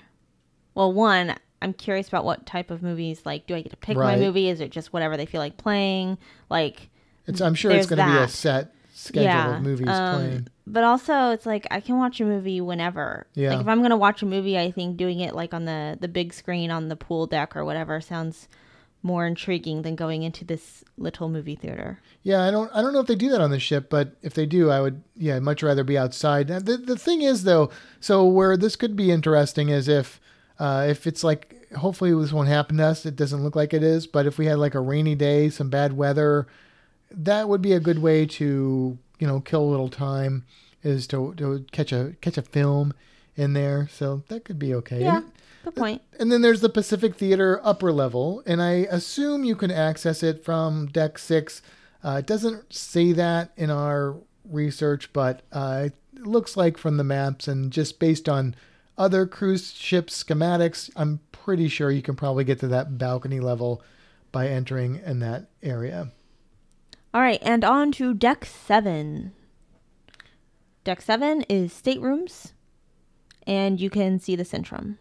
[0.75, 3.23] Well, one, I'm curious about what type of movies.
[3.25, 4.19] Like, do I get to pick Right.
[4.19, 4.49] my movie?
[4.49, 6.19] Is it just whatever they feel like playing?
[6.51, 6.91] Like,
[7.27, 9.57] It's, I'm sure it's going to be a set schedule yeah.
[9.57, 10.49] of movies um, playing.
[10.67, 13.27] But also, it's like I can watch a movie whenever.
[13.35, 13.51] Yeah.
[13.51, 16.09] Like if I'm gonna watch a movie, I think doing it like on the the
[16.09, 18.49] big screen on the pool deck or whatever sounds
[19.03, 22.01] more intriguing than going into this little movie theater.
[22.23, 24.35] Yeah, I don't I don't know if they do that on the ship, but if
[24.35, 26.49] they do, I would yeah, I'd much rather be outside.
[26.49, 30.21] The the thing is though, so where this could be interesting is if
[30.59, 33.05] uh, if it's like hopefully this won't happen to us.
[33.05, 35.69] It doesn't look like it is, but if we had like a rainy day, some
[35.69, 36.47] bad weather,
[37.11, 40.45] that would be a good way to you know kill a little time
[40.83, 42.95] is to to catch a catch a film
[43.37, 43.89] in there.
[43.93, 45.01] So that could be okay.
[45.01, 45.23] Yeah,
[45.65, 46.03] good point.
[46.19, 50.45] And then there's the Pacific Theater upper level, and I assume you can access it
[50.45, 51.63] from deck six.
[52.05, 54.17] Uh, it doesn't say that in our
[54.49, 58.55] research, but uh, it looks like from the maps and just based on
[58.97, 63.83] other cruise ship schematics, I'm pretty sure you can probably get to that balcony level
[64.33, 66.13] by entering in that area.
[67.17, 69.33] All right, and on to deck seven.
[70.85, 72.53] Deck seven is staterooms,
[73.47, 74.99] and you can see the Centrum.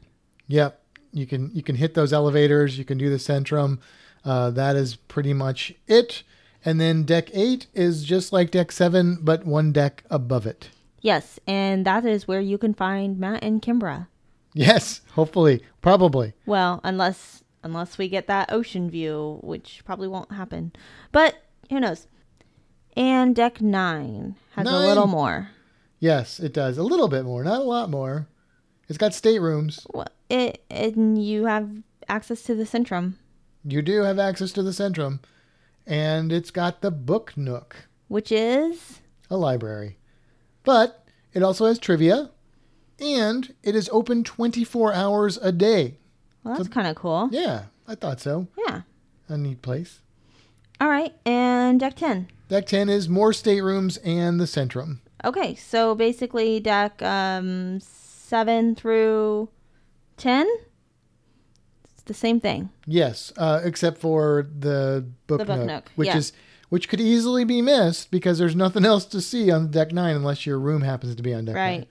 [0.47, 2.77] Yep, you can you can hit those elevators.
[2.77, 3.79] You can do the Centrum.
[4.23, 6.23] Uh, that is pretty much it.
[6.63, 10.69] And then deck eight is just like deck seven, but one deck above it.
[11.01, 14.07] Yes, and that is where you can find Matt and Kimbra.
[14.53, 16.31] Yes, hopefully, probably.
[16.45, 20.71] Well, unless unless we get that ocean view, which probably won't happen.
[21.11, 22.07] But who knows?
[22.95, 25.49] And deck nine has a little more.
[25.99, 26.77] Yes, it does.
[26.77, 28.27] A little bit more, not a lot more.
[28.87, 29.85] It's got staterooms.
[29.93, 31.69] Well, it and you have
[32.07, 33.15] access to the Centrum,
[33.63, 35.19] You do have access to the Centrum.
[35.87, 39.97] And it's got the Book Nook, which is a library.
[40.63, 42.31] But it also has trivia.
[42.99, 45.97] And it is open 24 hours a day.
[46.43, 47.29] well, that's kind of cool.
[47.31, 48.47] Yeah, I thought so.
[48.67, 48.81] Yeah.
[49.27, 49.99] A neat place.
[50.79, 52.27] All right, and deck ten.
[52.47, 54.99] Deck 10 is more staterooms and the Centrum.
[55.23, 59.49] Okay, so basically deck um seven through
[60.17, 60.47] ten.
[61.93, 62.69] It's the same thing.
[62.85, 66.17] Yes, uh, except for the book, The book nook, nook, which yeah.
[66.17, 66.33] is
[66.69, 70.45] which could easily be missed because there's nothing else to see on deck nine unless
[70.45, 71.79] your room happens to be on deck nine.
[71.79, 71.89] Right.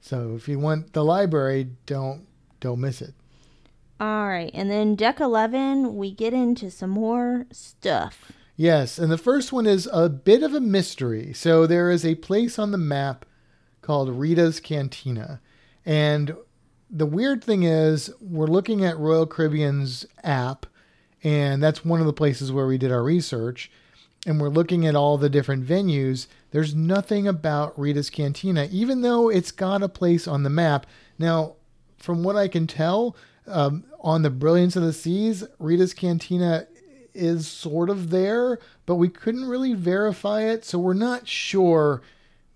[0.00, 2.26] So if you want the library, don't
[2.60, 3.14] don't miss it.
[4.02, 8.32] All right, and then deck eleven, we get into some more stuff.
[8.56, 11.32] Yes, and the first one is a bit of a mystery.
[11.32, 13.24] So there is a place on the map
[13.80, 15.40] called Rita's Cantina.
[15.86, 16.34] And
[16.90, 20.66] the weird thing is, we're looking at Royal Caribbean's app,
[21.22, 23.70] and that's one of the places where we did our research.
[24.26, 26.26] And we're looking at all the different venues.
[26.50, 30.86] There's nothing about Rita's Cantina, even though it's got a place on the map.
[31.20, 31.54] Now,
[31.98, 33.14] from what I can tell,
[33.46, 36.66] um, on the Brilliance of the Seas, Rita's Cantina
[37.14, 42.02] is sort of there, but we couldn't really verify it, so we're not sure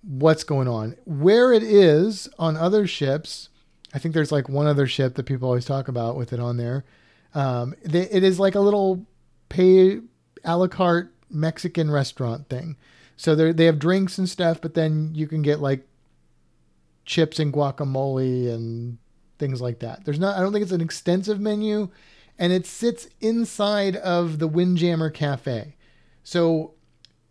[0.02, 0.96] what's going on.
[1.04, 3.48] Where it is on other ships,
[3.94, 6.56] I think there's like one other ship that people always talk about with it on
[6.56, 6.84] there.
[7.34, 9.06] Um, they, it is like a little
[9.48, 10.00] pay
[10.44, 12.76] a la carte Mexican restaurant thing.
[13.16, 15.86] So they they have drinks and stuff, but then you can get like
[17.04, 18.98] chips and guacamole and
[19.38, 20.04] things like that.
[20.04, 21.88] There's not I don't think it's an extensive menu
[22.38, 25.76] and it sits inside of the Windjammer Cafe.
[26.22, 26.74] So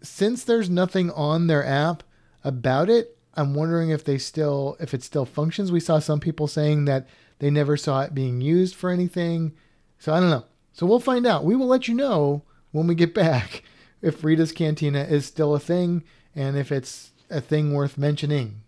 [0.02, 2.04] since there's nothing on their app
[2.44, 5.72] about it, I'm wondering if they still if it still functions.
[5.72, 7.08] We saw some people saying that
[7.40, 9.54] they never saw it being used for anything.
[10.00, 10.46] So I don't know.
[10.74, 11.46] So we'll find out.
[11.46, 13.64] We will let you know when we get back
[14.02, 16.04] if Rita's Cantina is still a thing
[16.36, 18.62] and if it's a thing worth mentioning.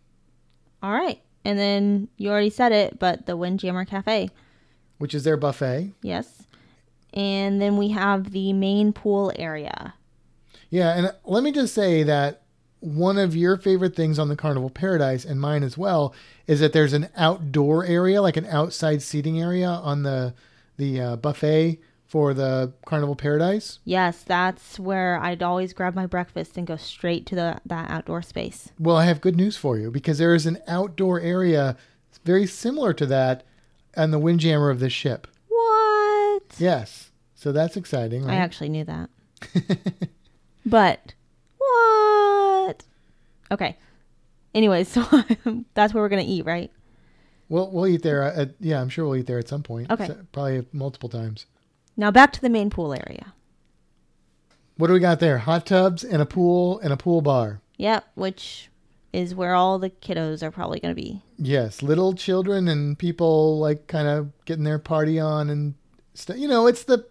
[0.82, 4.30] All right, and then you already said it, but the Windjammer Cafe,
[4.98, 5.94] Which is their buffet.
[6.02, 6.44] yes.
[7.14, 9.94] And then we have the main pool area.
[10.70, 12.42] Yeah, and let me just say that
[12.82, 16.14] one of your favorite things on the Carnival Paradise and mine as well
[16.46, 20.34] is that there's an outdoor area, like an outside seating area on the
[20.76, 23.80] the uh, buffet for the Carnival Paradise.
[23.84, 28.22] Yes, that's where I'd always grab my breakfast and go straight to the that outdoor
[28.22, 28.72] space.
[28.80, 31.76] Well, I have good news for you because there is an outdoor area
[32.24, 33.43] very similar to that
[33.96, 35.28] on the Windjammer of this ship.
[35.50, 36.43] What?
[36.58, 39.10] Yes, so that's exciting, I actually knew that.
[40.65, 41.13] but
[41.58, 42.84] what?
[43.52, 43.78] Okay.
[44.56, 45.04] Anyways, so
[45.74, 46.72] that's where we're gonna eat, right?
[47.50, 48.24] Well, we'll eat there.
[48.24, 49.91] At, yeah, I'm sure we'll eat there at some point.
[49.91, 50.08] Okay.
[50.08, 51.46] So- probably multiple times.
[51.98, 53.34] Now back to the main pool area.
[54.78, 55.40] What do we got there?
[55.40, 57.60] Hot tubs and a pool and a pool bar.
[57.78, 58.70] Yep, which
[59.12, 61.24] is where all the kiddos are probably gonna be.
[61.40, 65.74] Yes, little children and people like kind of getting their party on and
[66.14, 66.38] stuff.
[66.38, 67.06] You know, it's the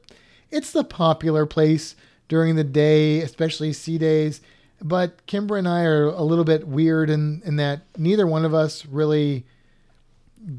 [0.53, 1.96] it's the popular place
[2.29, 4.40] during the day, especially sea days.
[4.81, 8.55] But Kimber and I are a little bit weird in in that neither one of
[8.55, 9.44] us really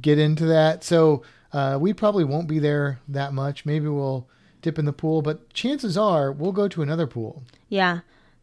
[0.02, 0.84] get into that.
[0.84, 3.66] So uh, we probably won't be there that much.
[3.66, 4.28] Maybe we'll
[4.62, 7.44] dip in the pool, but chances are we'll go to another pool.
[7.70, 8.00] Yeah.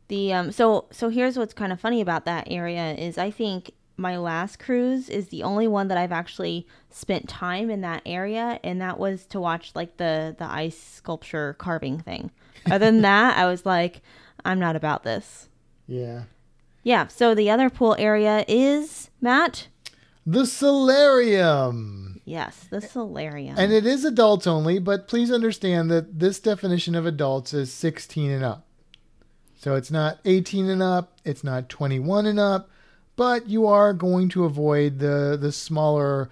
[0.09, 3.73] The um so so here's what's kind of funny about that area is I think
[3.97, 8.59] my last cruise is the only one that I've actually spent time in that area
[8.64, 12.31] and that was to watch like the the ice sculpture carving thing.
[12.67, 14.03] Other than that, I was like
[14.45, 15.49] I'm not about this.
[15.87, 16.25] Yeah.
[16.83, 19.69] Yeah, so the other pool area is Matt.
[20.27, 22.13] The solarium.
[22.24, 23.56] Yes, the solarium.
[23.58, 28.30] And it is adults only, but please understand that this definition of adults is 16
[28.30, 28.66] and up.
[29.56, 32.70] So it's not 18 and up, it's not 21 and up,
[33.16, 36.29] but you are going to avoid the the smaller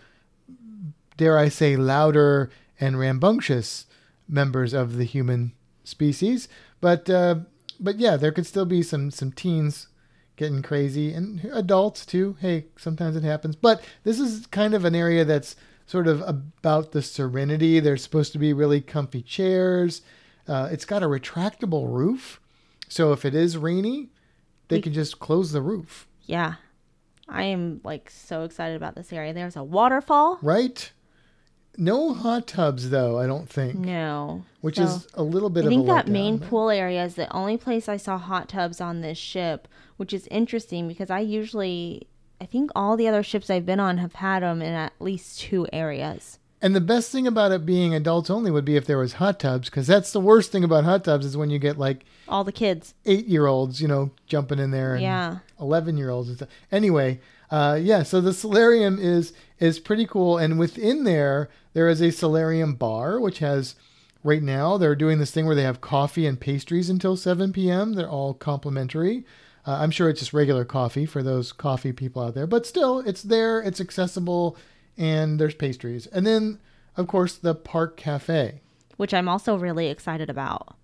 [1.17, 3.87] dare I say louder and rambunctious
[4.29, 5.53] members of the human
[5.85, 6.49] species.
[6.81, 7.37] But uh,
[7.79, 9.89] but yeah, there could still be some some teens
[10.37, 12.37] getting crazy and adults too.
[12.41, 13.57] Hey, sometimes it happens.
[13.57, 15.55] But this is kind of an area that's
[15.87, 17.81] sort of about the serenity.
[17.81, 20.03] There's supposed to be really comfy chairs.
[20.49, 22.41] Uh, it's got a retractable roof,
[22.89, 24.11] so if it is rainy,
[24.69, 26.55] they We- can just close the roof, yeah.
[27.29, 29.33] I am like so excited about this area.
[29.33, 30.39] There's a waterfall.
[30.43, 30.91] right?
[31.79, 33.77] No hot tubs though, I don't think.
[33.79, 34.45] No.
[34.61, 37.03] Which So, is a little bit I of think that letdown, main but- pool area
[37.05, 41.09] is the only place I saw hot tubs on this ship, which is interesting because
[41.11, 42.09] I usually,
[42.43, 45.39] I think all the other ships I've been on have had them in at least
[45.39, 46.41] two areas.
[46.61, 49.39] And the best thing about it being adults only would be if there was hot
[49.39, 52.43] tubs, because that's the worst thing about hot tubs is when you get like All
[52.43, 52.95] the kids.
[53.07, 55.39] eight year olds, you know, jumping in there and Yeah.
[55.61, 56.49] eleven year olds and stuff.
[56.73, 57.21] Anyway,
[57.53, 62.11] uh, yeah, so the solarium is is pretty cool, and within there there is a
[62.11, 63.77] solarium bar which has
[64.25, 67.93] right now they're doing this thing where they have coffee and pastries until seven p.m.
[67.95, 69.25] They're all complimentary.
[69.65, 72.99] Uh, I'm sure it's just regular coffee for those coffee people out there, but still,
[73.01, 74.57] it's there, it's accessible,
[74.99, 76.59] and there's pastries, and then
[76.97, 78.61] of course the park cafe.
[78.97, 80.77] Which I'm also really excited about.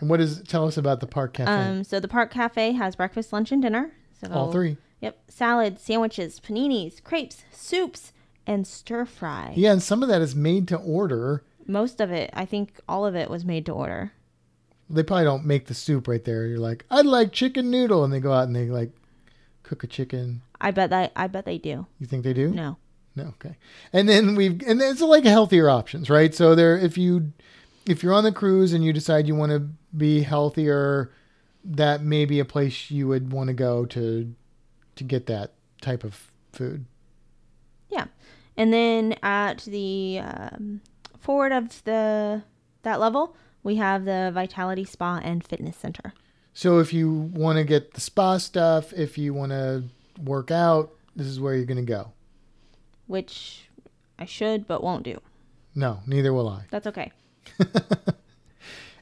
[0.00, 1.50] And what is tell us about the park cafe?
[1.50, 3.92] Um, so the park cafe has breakfast, lunch, and dinner.
[4.20, 4.76] So all three.
[5.00, 8.12] Yep, salads, sandwiches, paninis, crepes, soups,
[8.46, 9.52] and stir fry.
[9.54, 11.42] Yeah, and some of that is made to order.
[11.66, 14.12] Most of it, I think, all of it was made to order.
[14.90, 16.46] They probably don't make the soup right there.
[16.46, 18.90] You're like, I'd like chicken noodle, and they go out and they like
[19.62, 20.42] cook a chicken.
[20.60, 21.86] I bet that I bet they do.
[21.98, 22.50] You think they do?
[22.50, 22.76] No.
[23.16, 23.24] No.
[23.40, 23.56] Okay.
[23.92, 26.34] And then we've and it's like healthier options, right?
[26.34, 27.32] So there, if you
[27.86, 31.12] if you're on the cruise and you decide you want to be healthier,
[31.64, 34.34] that may be a place you would want to go to
[34.96, 36.86] to get that type of food.
[37.88, 38.06] Yeah,
[38.56, 40.80] and then at the um,
[41.18, 42.42] forward of the
[42.82, 46.12] that level, we have the Vitality Spa and Fitness Center.
[46.52, 49.84] So if you want to get the spa stuff, if you want to
[50.22, 52.12] work out, this is where you're going to go.
[53.08, 53.68] which
[54.18, 55.20] I should but won't do.
[55.74, 56.66] No, neither will I.
[56.70, 57.10] That's okay.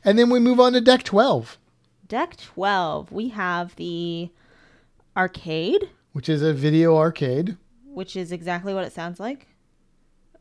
[0.04, 1.58] And then we move on to deck 12,
[2.08, 4.30] Deck 12, we have the
[5.16, 7.56] arcade, which is a video arcade.
[7.84, 9.46] which is exactly what it sounds like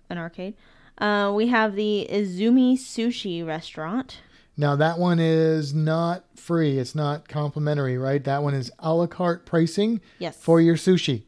[0.10, 0.56] an arcade.
[1.02, 4.20] Uh, we have the Izumi Sushi restaurant.
[4.56, 6.78] Now that one is not free.
[6.78, 8.24] It's not complimentary, right?
[8.24, 10.38] That one is a la carte pricing Yes.
[10.38, 11.24] for your sushi.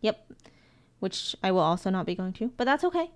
[0.00, 0.32] Yep.
[0.98, 3.10] Which I will also not be going to, but that's okay.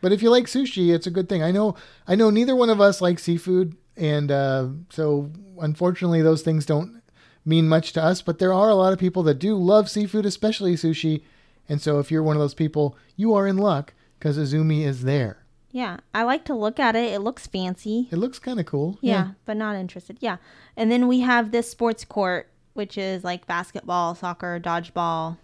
[0.00, 1.42] But if you like sushi, it's a good thing.
[1.42, 1.74] I know
[2.06, 7.02] I know neither one of us like seafood and uh, so unfortunately those things don't
[7.44, 10.26] mean much to us, but there are a lot of people that do love seafood,
[10.26, 11.22] especially sushi.
[11.68, 13.94] And so if you're one of those people, you are in luck
[14.24, 15.44] because Izumi is there.
[15.70, 17.12] Yeah, I like to look at it.
[17.12, 18.08] It looks fancy.
[18.10, 18.96] It looks kind of cool.
[19.02, 20.16] Yeah, but not interested.
[20.20, 20.38] Yeah.
[20.78, 25.36] And then we have this sports court, which is like basketball, soccer, dodgeball,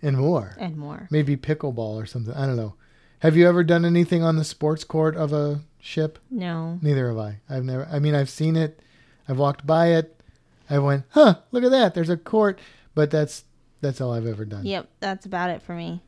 [0.00, 0.54] And more.
[0.60, 1.08] and more.
[1.10, 2.34] Maybe pickleball or something.
[2.34, 2.74] I don't know.
[3.20, 6.20] Have you ever done anything on the sports court of a ship?
[6.30, 6.78] No.
[6.80, 7.40] Neither have I.
[7.50, 7.88] I've never.
[7.90, 8.78] I mean, I've seen it.
[9.28, 10.20] I've walked by it.
[10.70, 11.36] I went, huh?
[11.50, 11.94] Look at that.
[11.94, 12.60] There's a court.
[12.94, 13.42] But that's
[13.80, 14.64] that's all I've ever done.
[14.66, 16.00] Yep, that's about it for me.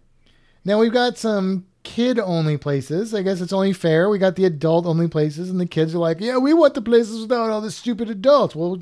[0.64, 3.12] Now we've got some kid-only places.
[3.12, 4.08] I guess it's only fair.
[4.08, 7.22] We got the adult-only places, and the kids are like, yeah, we want the places
[7.22, 8.54] without all the stupid adults.
[8.54, 8.80] Well,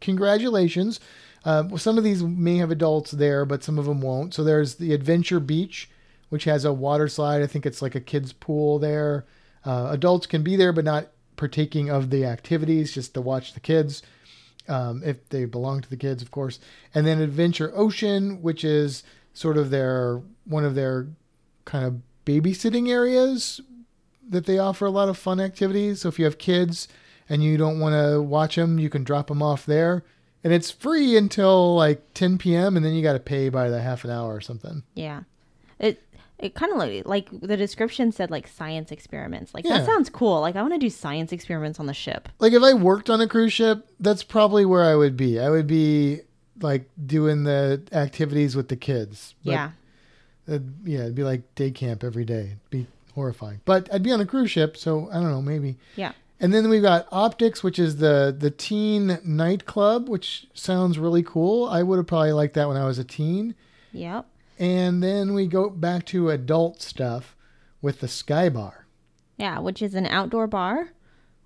[0.00, 0.98] congratulations.
[1.44, 4.34] Uh, some of these may have adults there, but some of them won't.
[4.34, 5.88] So there's the Adventure Beach,
[6.30, 7.42] which has a water slide.
[7.42, 9.24] I think it's like a kids' pool there.
[9.64, 13.60] Uh, adults can be there, but not partaking of the activities, just to watch the
[13.60, 14.02] kids,
[14.66, 16.58] um, if they belong to the kids, of course.
[16.92, 21.06] And then Adventure Ocean, which is sort of their one of their
[21.64, 23.60] kind of babysitting areas
[24.28, 26.02] that they offer a lot of fun activities.
[26.02, 26.86] So if you have kids
[27.28, 30.04] and you don't want to watch them, you can drop them off there.
[30.44, 32.76] And it's free until like 10 p.m.
[32.76, 34.82] and then you got to pay by the half an hour or something.
[34.94, 35.22] Yeah.
[35.78, 36.02] It
[36.38, 39.52] it kind of like like the description said like science experiments.
[39.54, 39.78] Like Yeah.
[39.78, 40.40] that sounds cool.
[40.40, 42.28] Like I want to do science experiments on the ship.
[42.38, 45.40] Like if I worked on a cruise ship, that's probably where I would be.
[45.40, 46.20] I would be
[46.60, 49.34] like doing the activities with the kids.
[49.44, 49.70] But, yeah.
[50.48, 52.46] Uh, yeah, it'd be like day camp every day.
[52.46, 53.60] It'd be horrifying.
[53.64, 55.76] But I'd be on a cruise ship, so I don't know, maybe.
[55.96, 56.12] Yeah.
[56.40, 61.66] And then we've got Optix, which is the the teen nightclub, which sounds really cool.
[61.66, 63.54] I would have probably liked that when I was a teen.
[63.92, 64.26] Yep.
[64.58, 67.36] And then we go back to adult stuff
[67.82, 68.86] with the Sky Bar.
[69.36, 70.90] Yeah, which is an outdoor bar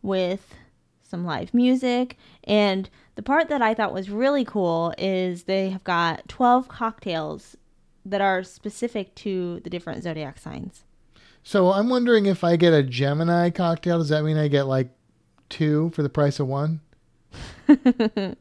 [0.03, 0.55] with
[1.03, 2.17] some live music.
[2.45, 7.57] And the part that I thought was really cool is they have got 12 cocktails
[8.05, 10.85] that are specific to the different zodiac signs.
[11.43, 14.91] So I'm wondering if I get a Gemini cocktail, does that mean I get like
[15.49, 16.81] two for the price of one?
[17.69, 18.37] I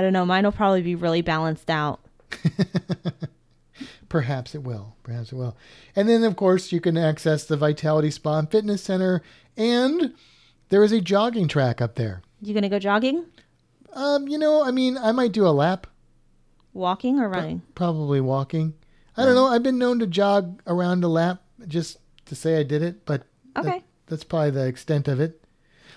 [0.00, 0.24] don't know.
[0.24, 2.00] Mine will probably be really balanced out.
[4.08, 4.96] Perhaps it will.
[5.02, 5.56] Perhaps it will.
[5.94, 9.22] And then, of course, you can access the Vitality Spa and Fitness Center,
[9.56, 10.14] and
[10.68, 12.22] there is a jogging track up there.
[12.42, 13.26] You going to go jogging,
[13.92, 15.86] Um, you know, I mean, I might do a lap.
[16.72, 17.62] Walking, or running?
[17.74, 18.74] Probably walking.
[19.16, 19.46] I don't know.
[19.46, 23.24] I've been known to jog around a lap just to say I did it, but
[23.54, 23.84] that- Okay.
[24.06, 25.42] that's probably the extent of it.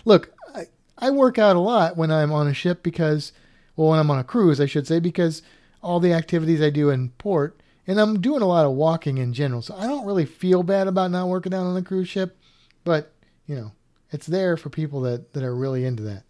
[0.05, 0.65] Look, I,
[0.97, 3.32] I work out a lot when I'm on a ship because,
[3.76, 5.41] well, when I'm on a cruise, I should say, because
[5.82, 9.34] all the activities I do in port, and I'm doing a lot of walking in
[9.34, 9.61] general.
[9.61, 12.38] So I don't really feel bad about not working out on a cruise ship,
[12.84, 13.13] but,
[13.45, 13.71] you know,
[14.11, 16.24] it's there for people that, that are really into that.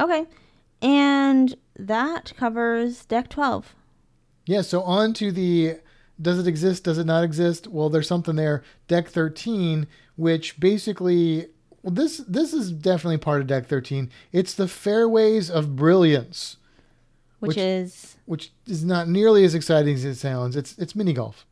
[0.00, 0.26] Okay.
[0.82, 3.74] And that covers deck 12.
[4.46, 5.78] Yeah, so on to the
[6.20, 7.66] does it exist, does it not exist?
[7.66, 8.62] Well, there's something there.
[8.86, 11.48] Deck 13, which basically
[11.82, 14.10] well this this is definitely part of deck 13.
[14.32, 16.56] It's the fairways of brilliance,
[17.40, 20.56] Which, Which- is which is not nearly as exciting as it sounds.
[20.56, 21.46] It's it's mini golf.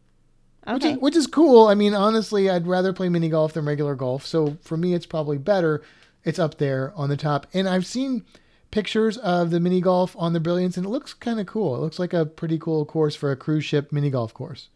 [0.65, 0.93] Which okay.
[0.93, 1.67] is which is cool.
[1.67, 4.25] I mean, honestly, I'd rather play mini golf than regular golf.
[4.25, 5.83] So for me it's probably better.
[6.25, 7.49] It's up there on the top.
[7.53, 8.25] And I've seen
[8.73, 11.77] pictures of the mini golf on the Brilliance and it looks kind of cool.
[11.77, 14.69] It looks like a pretty cool course for a cruise ship mini golf course.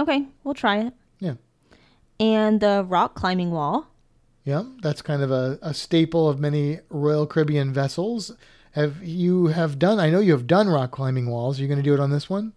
[0.00, 0.94] Okay, we'll try it.
[1.20, 1.34] Yeah.
[2.18, 3.86] And the rock climbing wall.
[4.44, 8.32] Yeah, that's kind of a, a staple of many Royal Caribbean vessels.
[8.72, 10.00] Have you have done?
[10.00, 11.58] I know you have done rock climbing walls.
[11.58, 12.52] Are you going to do it on this one?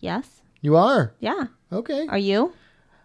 [0.00, 0.40] Yes.
[0.62, 1.14] You are.
[1.20, 1.48] Yeah.
[1.70, 2.06] Okay.
[2.08, 2.54] Are you?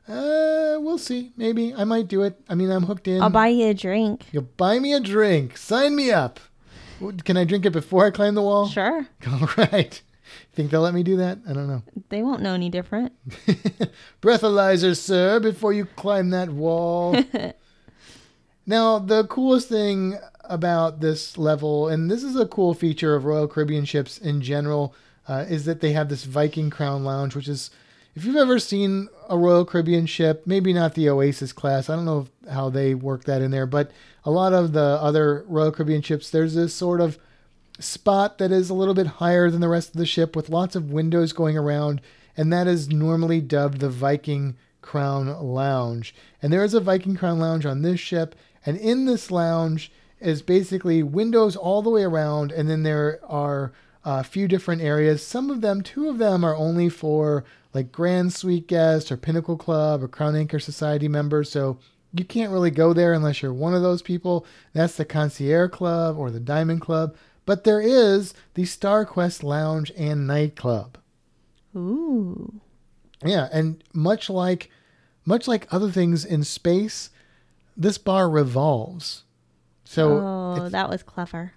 [0.07, 1.31] Uh, we'll see.
[1.37, 2.39] Maybe I might do it.
[2.49, 3.21] I mean, I'm hooked in.
[3.21, 4.25] I'll buy you a drink.
[4.31, 5.57] You'll buy me a drink.
[5.57, 6.39] Sign me up.
[7.23, 8.67] Can I drink it before I climb the wall?
[8.67, 9.07] Sure.
[9.27, 10.01] All right.
[10.53, 11.39] Think they'll let me do that?
[11.47, 11.83] I don't know.
[12.09, 13.13] They won't know any different.
[14.21, 17.15] breathalyzer, sir, before you climb that wall.
[18.65, 23.47] now, the coolest thing about this level, and this is a cool feature of Royal
[23.47, 24.93] Caribbean ships in general,
[25.27, 27.71] uh, is that they have this Viking Crown Lounge, which is,
[28.15, 32.05] if you've ever seen a Royal Caribbean ship, maybe not the Oasis class, I don't
[32.05, 33.91] know how they work that in there, but
[34.25, 37.17] a lot of the other Royal Caribbean ships, there's this sort of
[37.79, 40.75] spot that is a little bit higher than the rest of the ship with lots
[40.75, 42.01] of windows going around,
[42.37, 46.13] and that is normally dubbed the Viking Crown Lounge.
[46.41, 50.41] And there is a Viking Crown Lounge on this ship, and in this lounge is
[50.41, 53.73] basically windows all the way around, and then there are
[54.05, 55.25] a few different areas.
[55.25, 57.43] Some of them, two of them, are only for
[57.73, 61.49] like Grand Suite guests or Pinnacle Club or Crown Anchor Society members.
[61.49, 61.79] So
[62.13, 64.45] you can't really go there unless you're one of those people.
[64.73, 67.15] That's the Concierge Club or the Diamond Club.
[67.45, 70.97] But there is the Star Quest Lounge and Nightclub.
[71.75, 72.61] Ooh.
[73.25, 74.69] Yeah, and much like
[75.25, 77.09] much like other things in space,
[77.75, 79.23] this bar revolves.
[79.85, 81.53] So oh, that was clever.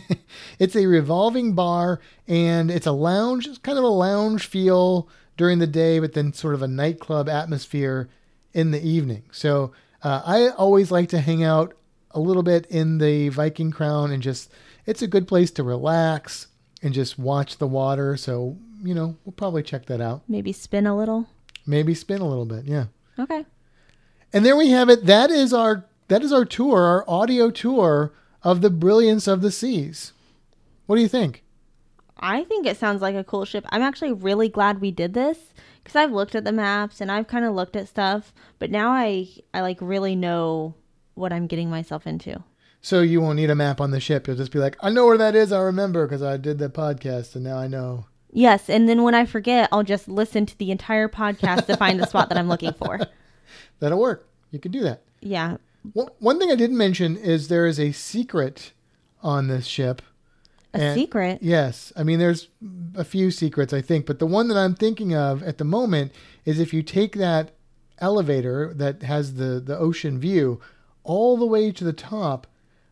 [0.58, 5.58] it's a revolving bar and it's a lounge, it's kind of a lounge feel during
[5.58, 8.08] the day, but then sort of a nightclub atmosphere
[8.52, 9.24] in the evening.
[9.30, 9.72] So
[10.06, 11.74] uh, I always like to hang out
[12.12, 14.52] a little bit in the Viking Crown and just,
[14.86, 16.46] it's a good place to relax
[16.80, 18.16] and just watch the water.
[18.16, 20.22] So, you know, we'll probably check that out.
[20.28, 21.26] Maybe spin a little.
[21.66, 22.66] Maybe spin a little bit.
[22.66, 22.84] Yeah.
[23.18, 23.46] Okay.
[24.32, 25.06] And there we have it.
[25.06, 28.12] That is our that is our tour, our audio tour
[28.44, 30.12] of the brilliance of the seas.
[30.86, 31.42] What do you think?
[32.16, 33.66] I think it sounds like a cool ship.
[33.70, 35.52] I'm actually really glad we did this
[35.86, 38.90] because I've looked at the maps and I've kind of looked at stuff, but now
[38.90, 40.74] I I like really know
[41.14, 42.42] what I'm getting myself into.
[42.80, 44.26] So you won't need a map on the ship.
[44.26, 45.52] You'll just be like, I know where that is.
[45.52, 48.06] I remember because I did the podcast, and now I know.
[48.32, 52.00] Yes, and then when I forget, I'll just listen to the entire podcast to find
[52.00, 52.98] the spot that I'm looking for.
[53.78, 54.28] That'll work.
[54.50, 55.02] You can do that.
[55.20, 55.58] Yeah.
[55.92, 58.72] One one thing I didn't mention is there is a secret
[59.22, 60.02] on this ship.
[60.80, 61.38] A And- secret.
[61.42, 61.92] Yes.
[61.96, 62.48] I mean, there's
[62.94, 66.12] a few secrets, I think, but the one that I'm thinking of at the moment
[66.44, 67.52] is if you take that
[67.98, 70.60] elevator that has the, the ocean view
[71.02, 72.46] all the way to the top,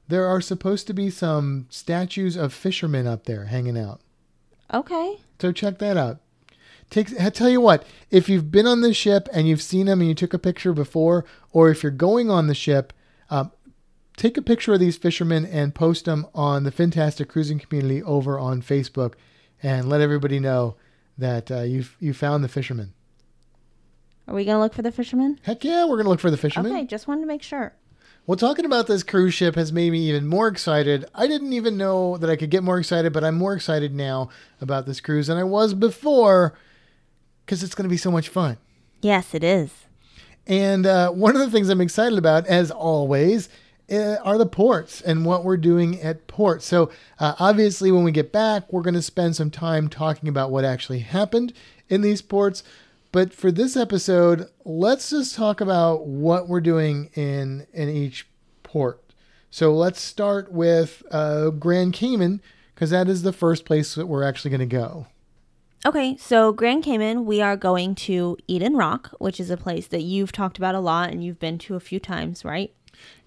[0.09, 4.01] there are supposed to be some statues of fishermen up there hanging out.
[4.73, 5.19] Okay.
[5.41, 6.19] So check that out.
[6.91, 10.01] Take, I tell you what, if you've been on this ship and you've seen them
[10.01, 12.93] and you took a picture before, or if you're going on the ship,
[13.31, 13.51] um,
[14.17, 18.39] take a picture of these fishermen and post them on the Fantastic Cruising community over
[18.39, 19.15] on Facebook,
[19.63, 20.77] and let everybody know
[21.17, 22.93] that uh, you you found the fishermen.
[24.27, 25.39] Are we gonna look for the fishermen?
[25.43, 26.73] Heck yeah, we're gonna look for the fishermen.
[26.73, 27.75] Okay, just wanted to make sure.
[28.27, 31.05] Well, talking about this cruise ship has made me even more excited.
[31.15, 34.31] I didn't even know that I could get more excited, but I'm more excited now
[34.63, 36.57] about this cruise than I was before
[37.45, 38.57] because it's going to be so much fun.
[39.03, 39.71] Yes, it is.
[40.47, 43.51] And uh, one of the things I'm excited about, as always,
[43.91, 46.65] are the ports and what we're doing at ports.
[46.65, 50.51] So, uh, obviously, when we get back, we're going to spend some time talking about
[50.51, 51.53] what actually happened
[51.89, 52.63] in these ports.
[53.13, 58.27] But for this episode, let's just talk about what we're doing in in each
[58.63, 59.01] port.
[59.51, 62.41] So let's start with uh, Grand Cayman
[62.75, 65.07] because that is the first place that we're actually going to go.
[65.87, 70.01] Okay, so Grand Cayman, we are going to Eden Rock, which is a place that
[70.01, 72.73] you've talked about a lot and you've been to a few times, right?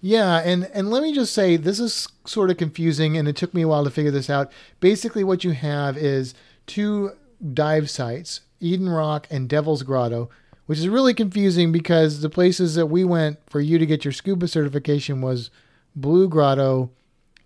[0.00, 3.54] Yeah, and and let me just say this is sort of confusing, and it took
[3.54, 4.52] me a while to figure this out.
[4.80, 6.34] Basically, what you have is
[6.66, 7.12] two
[7.52, 10.30] dive sites, Eden Rock and Devil's Grotto,
[10.66, 14.12] which is really confusing because the places that we went for you to get your
[14.12, 15.50] scuba certification was
[15.96, 16.90] Blue Grotto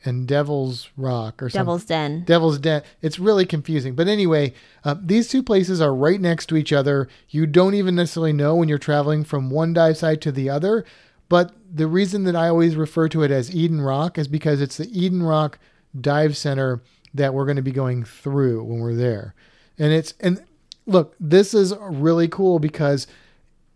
[0.04, 1.64] and Devil's Rock or something.
[1.64, 2.24] Devil's Den.
[2.24, 2.82] Devil's Den.
[3.00, 3.94] It's really confusing.
[3.94, 4.54] But anyway,
[4.84, 7.08] uh, these two places are right next to each other.
[7.28, 10.84] You don't even necessarily know when you're traveling from one dive site to the other.
[11.28, 14.76] But the reason that I always refer to it as Eden Rock is because it's
[14.76, 15.58] the Eden Rock
[15.98, 16.82] Dive Center
[17.14, 19.34] that we're going to be going through when we're there.
[19.78, 20.42] And it's and
[20.86, 23.06] look, this is really cool because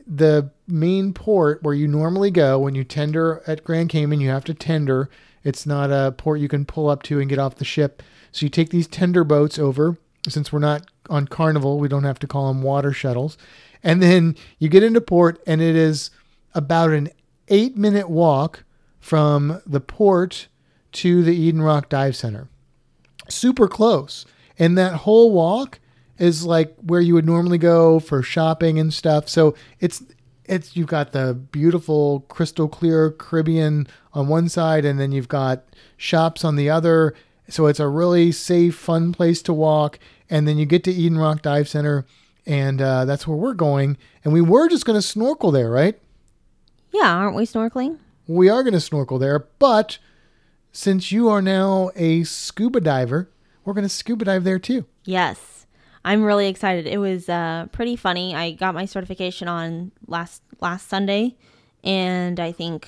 [0.06, 4.44] the main port where you normally go when you tender at Grand Cayman, you have
[4.44, 5.08] to tender.
[5.42, 8.02] It's not a port you can pull up to and get off the ship.
[8.30, 9.96] So you take these tender boats over.
[10.28, 13.38] Since we're not on Carnival, we don't have to call them water shuttles.
[13.82, 16.10] And then you get into port, and it is
[16.52, 17.10] about an
[17.48, 18.64] eight minute walk
[18.98, 20.48] from the port
[20.92, 22.48] to the Eden Rock Dive Center.
[23.28, 24.24] Super close.
[24.58, 25.78] And that whole walk
[26.18, 29.28] is like where you would normally go for shopping and stuff.
[29.28, 30.02] So it's
[30.44, 35.64] it's you've got the beautiful crystal clear Caribbean on one side and then you've got
[35.96, 37.14] shops on the other.
[37.48, 39.98] So it's a really safe, fun place to walk.
[40.30, 42.06] And then you get to Eden Rock Dive Center
[42.46, 43.96] and uh, that's where we're going.
[44.24, 45.98] And we were just going to snorkel there, right?
[46.92, 47.98] Yeah, aren't we snorkeling?
[48.26, 49.98] We are going to snorkel there, but
[50.72, 53.30] since you are now a scuba diver,
[53.64, 54.86] we're going to scuba dive there too.
[55.04, 55.66] Yes.
[56.04, 56.86] I'm really excited.
[56.86, 58.34] It was uh, pretty funny.
[58.34, 61.36] I got my certification on last last Sunday,
[61.82, 62.86] and I think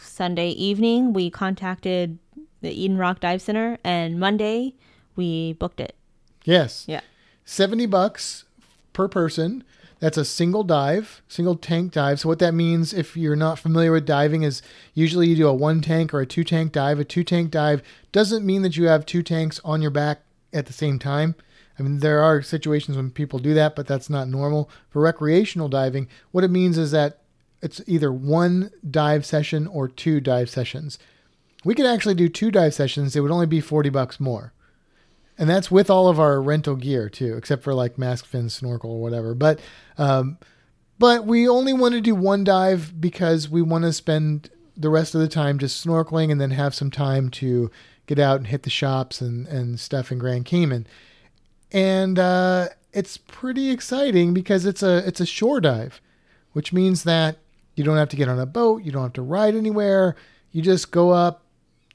[0.00, 2.18] Sunday evening we contacted
[2.60, 4.74] the Eden Rock Dive Center, and Monday
[5.16, 5.96] we booked it.
[6.44, 6.84] Yes.
[6.86, 7.00] Yeah.
[7.44, 8.44] 70 bucks
[8.92, 9.64] per person.
[10.00, 12.20] That's a single dive, single tank dive.
[12.20, 14.62] So what that means if you're not familiar with diving is
[14.94, 16.98] usually you do a one tank or a two tank dive.
[16.98, 20.22] A two tank dive doesn't mean that you have two tanks on your back
[20.54, 21.34] at the same time.
[21.78, 24.70] I mean, there are situations when people do that, but that's not normal.
[24.88, 27.18] For recreational diving, what it means is that
[27.62, 30.98] it's either one dive session or two dive sessions.
[31.62, 33.14] We could actually do two dive sessions.
[33.14, 34.52] It would only be 40 bucks more.
[35.40, 38.92] And that's with all of our rental gear too, except for like mask, fin, snorkel,
[38.92, 39.34] or whatever.
[39.34, 39.58] But,
[39.98, 40.38] um,
[41.00, 45.14] but we only want to do one dive because we want to spend the rest
[45.16, 47.70] of the time just snorkeling and then have some time to
[48.06, 50.86] get out and hit the shops and, and stuff in Grand Cayman
[51.72, 56.00] and uh, it's pretty exciting because it's a it's a shore dive,
[56.52, 57.38] which means that
[57.76, 60.16] you don't have to get on a boat, you don't have to ride anywhere.
[60.52, 61.44] You just go up,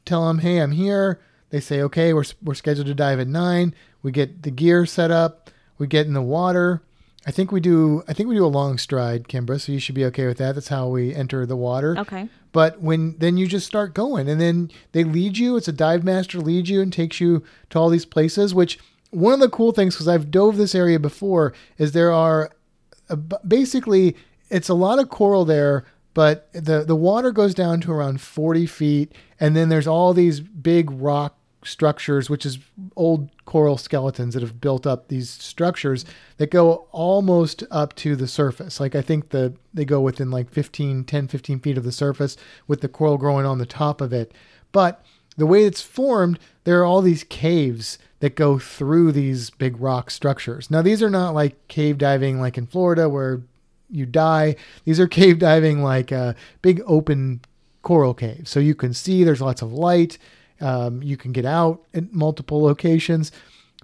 [0.06, 1.20] tell them, "Hey, I'm here."
[1.50, 3.74] They say, "Okay, we're we're scheduled to dive at nine.
[4.02, 6.82] We get the gear set up, we get in the water.
[7.28, 8.04] I think we do.
[8.08, 9.60] I think we do a long stride, Kimbra.
[9.60, 10.56] So you should be okay with that.
[10.56, 11.98] That's how we enter the water.
[11.98, 12.30] Okay.
[12.52, 15.58] But when then you just start going, and then they lead you.
[15.58, 18.78] It's a dive master leads you and takes you to all these places, which
[19.10, 22.52] one of the cool things because I've dove this area before is there are
[23.10, 23.16] uh,
[23.48, 24.16] basically
[24.50, 25.86] it's a lot of coral there,
[26.16, 30.40] but the the water goes down to around 40 feet, and then there's all these
[30.40, 32.58] big rock structures, which is
[32.96, 36.06] old coral skeletons that have built up these structures
[36.38, 38.80] that go almost up to the surface.
[38.80, 42.38] Like I think the they go within like 15, 10, 15 feet of the surface
[42.66, 44.32] with the coral growing on the top of it.
[44.72, 45.04] But
[45.38, 50.10] the way it's formed, there are all these caves that go through these big rock
[50.10, 50.72] structures.
[50.72, 53.42] Now, these are not like cave diving like in Florida where
[53.96, 54.56] you die.
[54.84, 57.42] These are cave diving like a big open
[57.82, 58.48] coral cave.
[58.48, 60.18] So you can see there's lots of light.
[60.62, 63.32] Um, you can get out at multiple locations,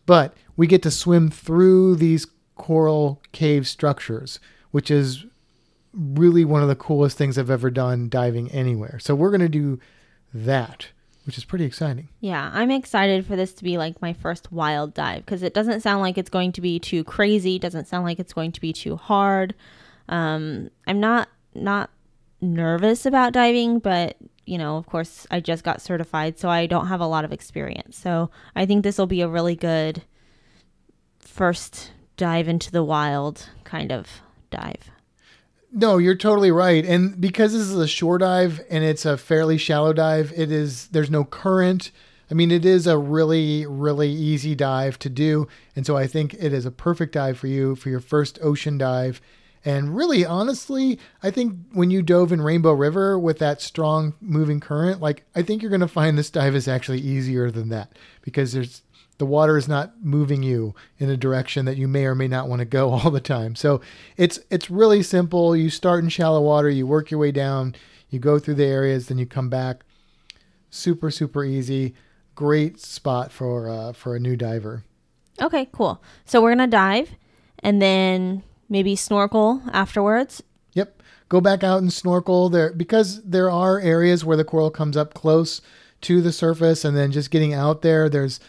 [0.06, 4.40] but we get to swim through these coral cave structures,
[4.72, 5.26] which is
[5.94, 9.00] really one of the coolest things I've ever done diving anywhere.
[9.00, 9.80] So we're going to do
[10.34, 10.88] that
[11.26, 12.10] which is pretty exciting.
[12.20, 15.82] Yeah, I'm excited for this to be like my first wild dive because it doesn't
[15.82, 17.60] sound like it's going to be too crazy.
[17.60, 19.54] Doesn't sound like it's going to be too hard.
[20.12, 21.90] Um, I'm not not
[22.42, 26.88] nervous about diving, but you know, of course, I just got certified, so I don't
[26.88, 27.98] have a lot of experience.
[27.98, 30.04] So I think this will be a really good
[31.20, 34.08] first dive into the wild kind of
[34.50, 34.92] dive.
[35.72, 36.86] No, you're totally right.
[36.86, 40.88] And because this is a shore dive and it's a fairly shallow dive, it is
[40.90, 41.92] there's no current.
[42.30, 45.48] I mean, it is a really, really easy dive to do.
[45.76, 48.78] And so I think it is a perfect dive for you for your first ocean
[48.78, 49.22] dive.
[49.64, 54.60] And really, honestly, I think when you dove in Rainbow River with that strong moving
[54.60, 57.96] current, like I think you're going to find this dive is actually easier than that
[58.22, 58.82] because there's
[59.20, 62.50] the water is not moving you in a direction that you may or may not
[62.50, 63.56] want to go all the time.
[63.56, 63.82] So
[64.18, 65.56] it's it's really simple.
[65.56, 67.76] You start in shallow water, you work your way down,
[68.10, 69.84] you go through the areas, then you come back.
[70.72, 71.94] Super super easy.
[72.34, 74.86] Great spot for uh, for a new diver.
[75.40, 76.02] Okay, cool.
[76.26, 77.12] So we're gonna dive,
[77.60, 78.42] and then
[78.72, 80.42] maybe snorkel afterwards.
[80.74, 81.04] Yep.
[81.30, 85.14] Go back out and snorkel there because there are areas where the coral comes up
[85.14, 85.62] close
[86.02, 88.40] to the surface, and then just getting out there, there's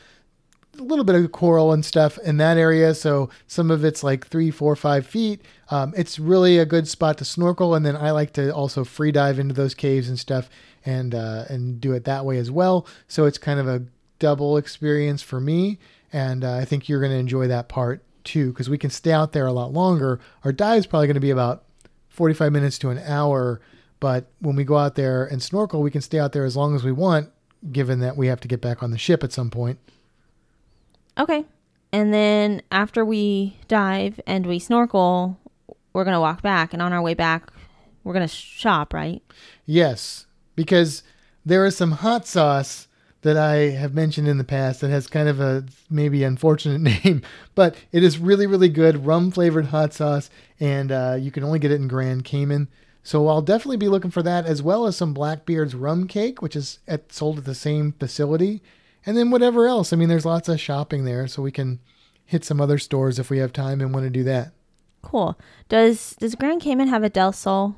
[0.79, 2.95] a little bit of coral and stuff in that area.
[2.95, 5.43] So some of it's like three, four, five feet.
[5.69, 9.13] Um, it's really a good spot to snorkel, and then I like to also free
[9.13, 10.49] dive into those caves and stuff,
[10.87, 12.87] and uh, and do it that way as well.
[13.07, 13.83] So it's kind of a
[14.19, 15.79] double experience for me,
[16.13, 19.13] and uh, I think you're going to enjoy that part too because we can stay
[19.13, 20.21] out there a lot longer.
[20.45, 21.65] Our dive is probably going to be about
[22.09, 23.61] 45 minutes to an hour,
[24.01, 26.75] but when we go out there and snorkel, we can stay out there as long
[26.75, 27.31] as we want,
[27.71, 29.79] given that we have to get back on the ship at some point.
[31.19, 31.45] Okay.
[31.93, 35.39] And then after we dive and we snorkel,
[35.93, 36.73] we're going to walk back.
[36.73, 37.53] And on our way back,
[38.03, 39.23] we're going to shop, right?
[39.67, 41.03] Yes, because
[41.45, 42.89] there is some hot sauce
[43.23, 47.23] that I have mentioned in the past that has kind of a maybe unfortunate name,
[47.55, 50.29] but it is really, really good rum flavored hot sauce,
[50.61, 52.69] and uh, you can only get it in Grand Cayman.
[53.05, 56.55] So I'll definitely be looking for that, as well as some Blackbeard's rum cake, which
[56.55, 58.63] is at, sold at the same facility,
[59.05, 59.93] and then whatever else.
[59.93, 61.81] I mean, there's lots of shopping there, so we can
[62.25, 64.53] hit some other stores if we have time and want to do that.
[65.03, 65.37] Cool.
[65.69, 67.77] Does does Grand Cayman have a Del Sol?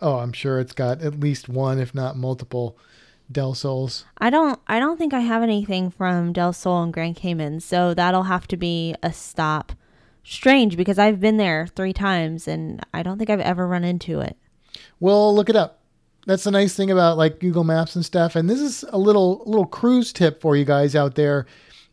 [0.00, 2.76] Oh, I'm sure it's got at least one, if not multiple,
[3.32, 4.04] Del Sols.
[4.18, 7.94] I don't I don't think I have anything from Del Sol and Grand Cayman, so
[7.94, 9.72] that'll have to be a stop.
[10.24, 14.20] Strange because I've been there 3 times and I don't think I've ever run into
[14.20, 14.36] it.
[15.00, 15.80] Well, look it up.
[16.26, 18.36] That's the nice thing about like Google Maps and stuff.
[18.36, 21.46] And this is a little little cruise tip for you guys out there.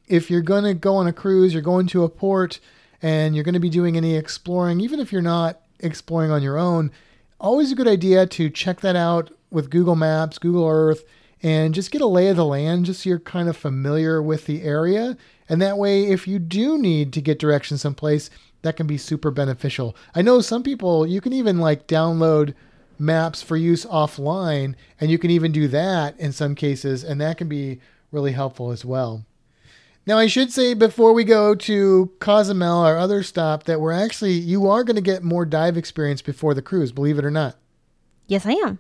[0.08, 2.60] If you're going to go on a cruise, you're going to a port
[3.02, 6.58] and you're going to be doing any exploring, even if you're not exploring on your
[6.58, 6.92] own,
[7.40, 11.04] always a good idea to check that out with Google Maps, Google Earth,
[11.42, 14.46] and just get a lay of the land just so you're kind of familiar with
[14.46, 15.18] the area.
[15.48, 18.30] And that way, if you do need to get directions someplace,
[18.62, 19.96] that can be super beneficial.
[20.14, 22.54] I know some people, you can even like download
[22.98, 27.38] maps for use offline, and you can even do that in some cases, and that
[27.38, 27.80] can be
[28.12, 29.26] really helpful as well.
[30.06, 34.34] Now, I should say before we go to Cozumel, our other stop, that we're actually,
[34.34, 37.58] you are going to get more dive experience before the cruise, believe it or not.
[38.28, 38.80] Yes, I am.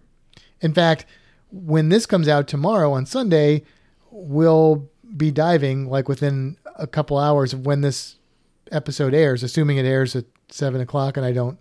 [0.59, 1.05] In fact,
[1.51, 3.63] when this comes out tomorrow on Sunday,
[4.11, 8.17] we'll be diving like within a couple hours of when this
[8.71, 11.57] episode airs, assuming it airs at seven o'clock and I don't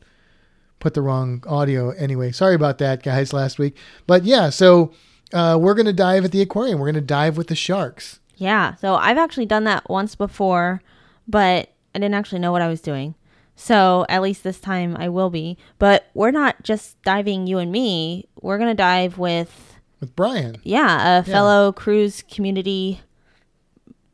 [0.78, 2.32] put the wrong audio anyway.
[2.32, 3.76] Sorry about that, guys, last week.
[4.06, 4.92] But yeah, so
[5.32, 6.78] uh, we're going to dive at the aquarium.
[6.78, 8.20] We're going to dive with the sharks.
[8.36, 8.76] Yeah.
[8.76, 10.82] So I've actually done that once before,
[11.26, 13.14] but I didn't actually know what I was doing.
[13.56, 15.58] So at least this time I will be.
[15.80, 18.28] But we're not just diving you and me.
[18.40, 19.67] We're going to dive with,
[20.00, 20.58] With Brian.
[20.62, 23.00] yeah, a fellow cruise community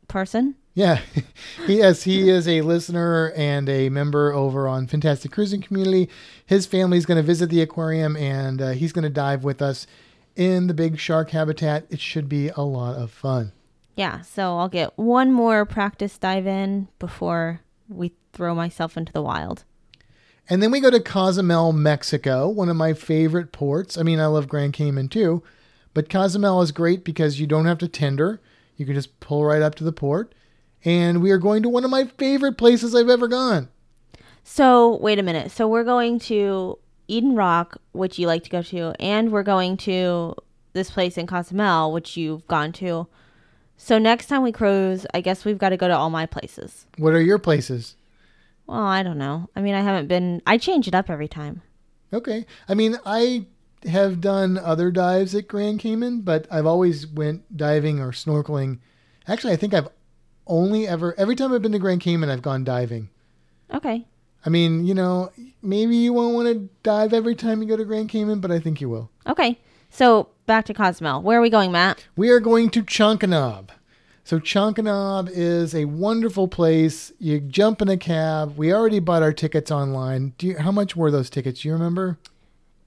[0.07, 0.55] person.
[0.73, 0.99] Yeah,
[1.67, 6.09] he yes he is a listener and a member over on Fantastic Cruising Community.
[6.45, 9.87] His family's going to visit the aquarium and uh, he's going to dive with us
[10.35, 11.85] in the big shark habitat.
[11.89, 13.53] It should be a lot of fun.
[13.95, 14.21] Yeah.
[14.21, 19.63] So I'll get one more practice dive in before we throw myself into the wild.
[20.49, 23.97] And then we go to Cozumel, Mexico, one of my favorite ports.
[23.97, 25.41] I mean, I love Grand Cayman too,
[25.95, 28.41] but Cozumel is great because you don't have to tender.
[28.75, 30.35] You can just pull right up to the port.
[30.83, 33.69] And we are going to one of my favorite places I've ever gone.
[34.43, 35.51] So wait a minute.
[35.51, 36.77] So we're going to
[37.07, 40.35] Eden Rock, which you like to go to, and we're going to
[40.73, 43.07] this place in Cozumel, which you've gone to.
[43.77, 46.85] So next time we cruise, I guess we've got to go to all my places.
[46.97, 47.95] What are your places?
[48.67, 49.49] Well, I don't know.
[49.55, 50.41] I mean, I haven't been.
[50.45, 51.61] I change it up every time.
[52.11, 52.45] Okay.
[52.67, 53.45] I mean, I
[53.85, 58.79] have done other dives at Grand Cayman, but I've always went diving or snorkeling.
[59.27, 59.89] Actually, I think I've
[60.47, 63.09] only ever every time I've been to Grand Cayman, I've gone diving.
[63.73, 64.05] Okay.
[64.45, 67.85] I mean, you know, maybe you won't want to dive every time you go to
[67.85, 69.09] Grand Cayman, but I think you will.
[69.27, 69.59] Okay.
[69.89, 71.21] So back to Cozumel.
[71.21, 72.05] Where are we going, Matt?
[72.15, 73.69] We are going to Chankanaab.
[74.23, 77.11] So Chankanaab is a wonderful place.
[77.19, 78.57] You jump in a cab.
[78.57, 80.33] We already bought our tickets online.
[80.37, 81.61] Do you, how much were those tickets?
[81.61, 82.17] Do you remember?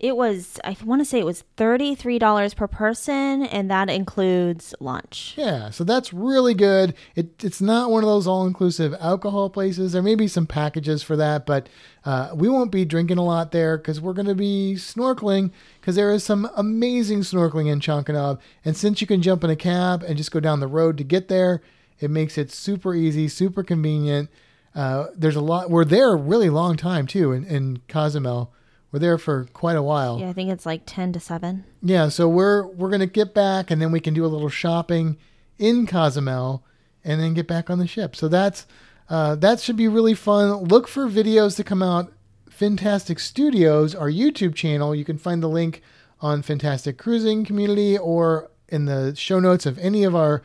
[0.00, 0.60] It was.
[0.62, 5.34] I want to say it was thirty-three dollars per person, and that includes lunch.
[5.36, 6.94] Yeah, so that's really good.
[7.16, 9.92] It, it's not one of those all inclusive alcohol places.
[9.92, 11.68] There may be some packages for that, but
[12.04, 15.96] uh, we won't be drinking a lot there because we're going to be snorkeling because
[15.96, 18.38] there is some amazing snorkeling in Chankanaab.
[18.64, 21.04] And since you can jump in a cab and just go down the road to
[21.04, 21.60] get there,
[22.00, 24.30] It makes it super easy, super convenient.
[24.74, 25.70] Uh, there's a lot.
[25.70, 28.52] We're there a really long time too in, in Cozumel.
[28.90, 30.18] We're there for quite a while.
[30.18, 31.64] Yeah, I think it's like 10 to 7.
[31.82, 35.18] Yeah, so we're we're gonna get back and then we can do a little shopping
[35.58, 36.64] in Cozumel
[37.04, 38.16] and then get back on the ship.
[38.16, 38.66] So that's
[39.08, 40.64] uh, that should be really fun.
[40.64, 42.12] Look for videos to come out.
[42.50, 44.94] Fantastic Studios, our YouTube channel.
[44.94, 45.82] You can find the link
[46.20, 50.42] on Fantastic Cruising Community or in the show notes of any of our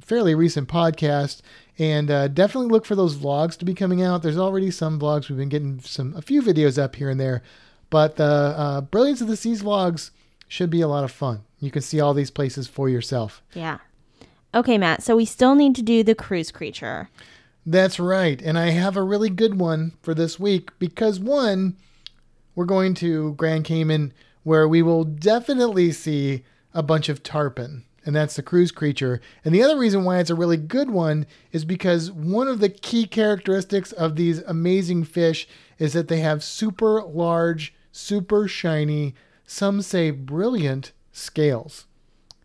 [0.00, 1.40] fairly recent podcasts.
[1.78, 4.22] And uh, definitely look for those vlogs to be coming out.
[4.22, 5.28] There's already some vlogs.
[5.28, 7.42] We've been getting some a few videos up here and there,
[7.90, 10.10] but the uh, Brilliance of the Seas vlogs
[10.48, 11.42] should be a lot of fun.
[11.60, 13.42] You can see all these places for yourself.
[13.52, 13.78] Yeah.
[14.54, 15.02] Okay, Matt.
[15.02, 17.08] So we still need to do the cruise creature.
[17.66, 18.40] That's right.
[18.40, 21.76] And I have a really good one for this week because one,
[22.54, 24.12] we're going to Grand Cayman
[24.42, 29.20] where we will definitely see a bunch of tarpon, and that's the cruise creature.
[29.44, 32.68] And the other reason why it's a really good one is because one of the
[32.68, 35.46] key characteristics of these amazing fish
[35.78, 39.14] is that they have super large, super shiny,
[39.46, 41.86] some say brilliant scales.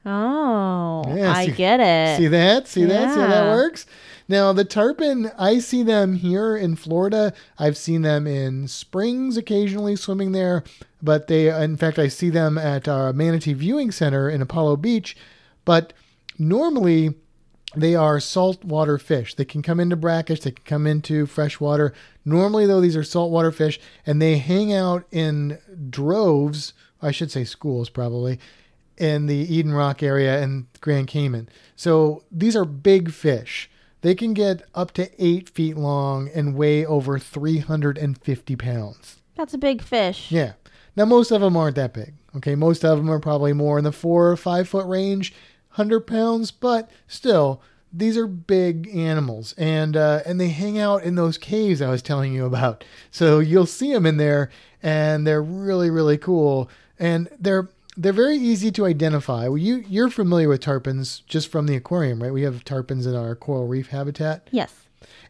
[0.07, 2.17] Oh, Yeah, I get it.
[2.17, 2.67] See that?
[2.67, 3.13] See that?
[3.13, 3.87] See how that works?
[4.27, 7.33] Now, the tarpon, I see them here in Florida.
[7.57, 10.63] I've seen them in springs occasionally swimming there,
[11.01, 15.15] but they, in fact, I see them at our Manatee Viewing Center in Apollo Beach.
[15.63, 15.93] But
[16.37, 17.15] normally,
[17.75, 19.35] they are saltwater fish.
[19.35, 21.93] They can come into brackish, they can come into freshwater.
[22.23, 25.59] Normally, though, these are saltwater fish, and they hang out in
[25.89, 26.73] droves.
[27.01, 28.39] I should say schools, probably,
[28.97, 31.49] in the Eden Rock area and Grand Cayman.
[31.75, 33.69] So these are big fish.
[34.01, 39.17] They can get up to eight feet long and weigh over 350 pounds.
[39.35, 40.31] That's a big fish.
[40.31, 40.53] Yeah.
[40.95, 42.13] Now, most of them aren't that big.
[42.35, 42.55] Okay.
[42.55, 45.33] Most of them are probably more in the four or five foot range,
[45.75, 47.61] 100 pounds, but still,
[47.91, 52.01] these are big animals and uh, and they hang out in those caves I was
[52.01, 52.83] telling you about.
[53.09, 54.49] So you'll see them in there
[54.83, 56.69] and they're really really cool
[56.99, 59.47] and they're they're very easy to identify.
[59.47, 62.33] Well, you you're familiar with tarpons just from the aquarium, right?
[62.33, 64.47] We have tarpons in our coral reef habitat.
[64.51, 64.73] Yes.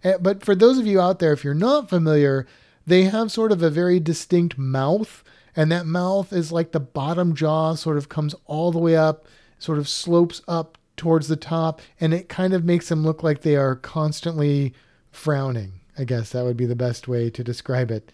[0.04, 2.48] Uh, But for those of you out there, if you're not familiar,
[2.88, 5.24] they have sort of a very distinct mouth,
[5.56, 9.26] and that mouth is like the bottom jaw sort of comes all the way up,
[9.66, 13.42] sort of slopes up towards the top, and it kind of makes them look like
[13.42, 14.74] they are constantly
[15.12, 15.74] frowning.
[15.98, 18.12] I guess that would be the best way to describe it.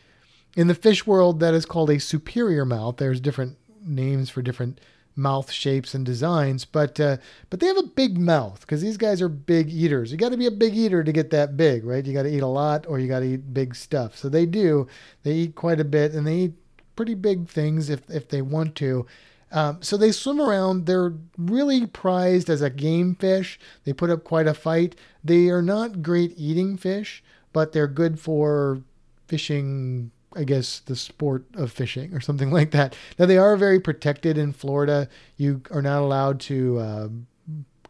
[0.56, 2.97] In the fish world, that is called a superior mouth.
[2.97, 4.80] There's different names for different
[5.16, 7.18] mouth shapes and designs, but uh,
[7.49, 10.12] but they have a big mouth because these guys are big eaters.
[10.12, 12.06] You got to be a big eater to get that big, right?
[12.06, 14.16] You got to eat a lot or you got to eat big stuff.
[14.16, 14.88] So they do.
[15.24, 16.54] They eat quite a bit and they eat
[16.95, 19.06] pretty big things if if they want to.
[19.52, 20.86] Um, so they swim around.
[20.86, 23.60] They're really prized as a game fish.
[23.84, 24.95] They put up quite a fight.
[25.24, 27.24] They are not great eating fish,
[27.54, 28.82] but they're good for
[29.28, 30.12] fishing.
[30.34, 32.95] I guess the sport of fishing or something like that.
[33.20, 35.10] Now they are very protected in Florida.
[35.36, 37.08] You are not allowed to uh,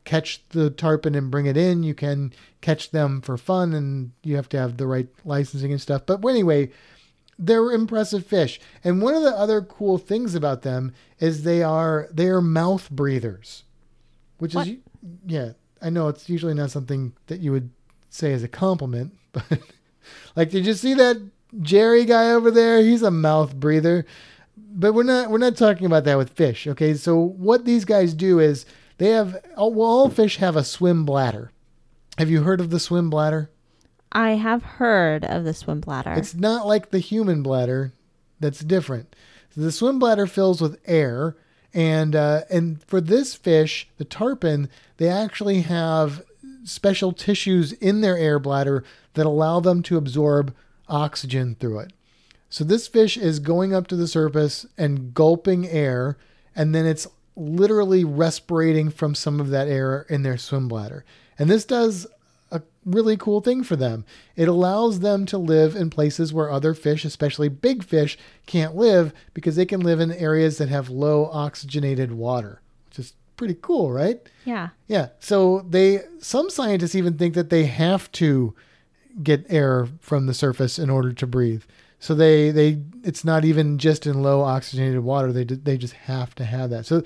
[0.05, 1.83] catch the tarpon and bring it in.
[1.83, 5.81] You can catch them for fun, and you have to have the right licensing and
[5.81, 6.05] stuff.
[6.05, 6.71] But anyway,
[7.39, 8.59] they're impressive fish.
[8.83, 12.89] And one of the other cool things about them is they are they are mouth
[12.89, 13.63] breathers,
[14.37, 14.67] which What?
[14.67, 14.77] is
[15.25, 15.51] yeah.
[15.81, 17.71] I know it's usually not something that you would
[18.09, 19.59] say as a compliment, but
[20.35, 21.17] like, did you see that
[21.61, 22.81] Jerry guy over there?
[22.81, 24.05] He's a mouth breather.
[24.73, 26.67] But we're not we're not talking about that with fish.
[26.67, 28.65] Okay, so what these guys do is
[28.99, 31.51] they have all, well, all fish have a swim bladder.
[32.17, 33.49] Have you heard of the swim bladder?
[34.11, 36.13] I have heard of the swim bladder.
[36.13, 37.93] It's not like the human bladder.
[38.39, 39.15] That's different.
[39.53, 41.35] So the swim bladder fills with air,
[41.73, 46.23] and uh, and for this fish, the tarpon, they actually have
[46.63, 48.83] special tissues in their air bladder
[49.13, 50.53] that allow them to absorb
[50.87, 51.93] oxygen through it.
[52.49, 56.17] So this fish is going up to the surface and gulping air,
[56.55, 61.05] and then it's literally respirating from some of that air in their swim bladder.
[61.39, 62.07] And this does
[62.85, 64.05] really cool thing for them.
[64.35, 69.13] It allows them to live in places where other fish, especially big fish, can't live
[69.33, 73.91] because they can live in areas that have low oxygenated water, which is pretty cool,
[73.91, 74.21] right?
[74.45, 74.69] yeah.
[74.87, 75.09] Yeah.
[75.19, 78.53] So they some scientists even think that they have to
[79.21, 81.63] get air from the surface in order to breathe.
[81.99, 85.31] So they they it's not even just in low oxygenated water.
[85.31, 86.85] They they just have to have that.
[86.85, 87.03] So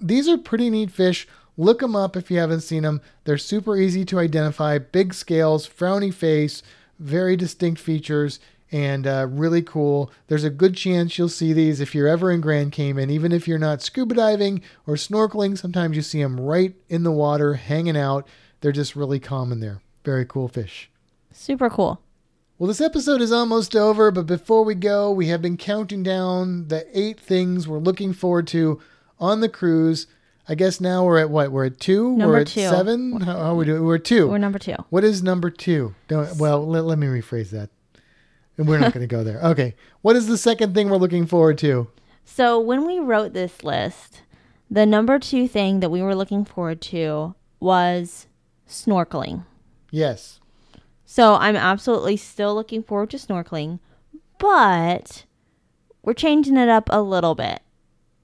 [0.00, 1.28] these are pretty neat fish.
[1.56, 3.00] Look them up if you haven't seen them.
[3.24, 4.78] They're super easy to identify.
[4.78, 6.62] Big scales, frowny face,
[6.98, 8.40] very distinct features,
[8.72, 10.10] and uh, really cool.
[10.26, 13.46] There's a good chance you'll see these if you're ever in Grand Cayman, even if
[13.46, 15.56] you're not scuba diving or snorkeling.
[15.56, 18.26] Sometimes you see them right in the water, hanging out.
[18.60, 19.80] They're just really common there.
[20.04, 20.90] Very cool fish.
[21.30, 22.00] Super cool.
[22.58, 26.68] Well, this episode is almost over, but before we go, we have been counting down
[26.68, 28.80] the eight things we're looking forward to
[29.18, 30.06] on the cruise.
[30.46, 31.52] I guess now we're at what?
[31.52, 32.16] We're at two.
[32.16, 32.60] Number we're at two.
[32.60, 33.20] seven.
[33.20, 33.82] How, how are we doing?
[33.82, 34.28] We're at two.
[34.28, 34.76] We're number two.
[34.90, 35.94] What is number two?
[36.08, 37.70] Don't, well, let, let me rephrase that.
[38.58, 39.40] And we're not going to go there.
[39.40, 39.74] Okay.
[40.02, 41.88] What is the second thing we're looking forward to?
[42.24, 44.20] So when we wrote this list,
[44.70, 48.26] the number two thing that we were looking forward to was
[48.68, 49.44] snorkeling.
[49.90, 50.40] Yes.
[51.06, 53.78] So I'm absolutely still looking forward to snorkeling,
[54.38, 55.24] but
[56.02, 57.60] we're changing it up a little bit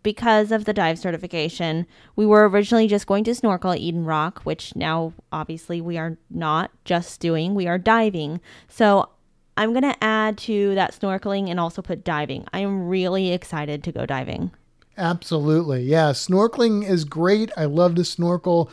[0.03, 1.87] because of the dive certification.
[2.17, 6.17] We were originally just going to snorkel at Eden Rock, which now obviously we are
[6.31, 8.41] not just doing, we are diving.
[8.69, 9.11] So
[9.57, 12.47] I'm going to add to that snorkeling and also put diving.
[12.53, 14.53] I am really excited to go diving.
[14.97, 15.83] Absolutely.
[15.83, 16.11] Yeah.
[16.11, 17.51] Snorkeling is great.
[17.57, 18.71] I love to snorkel,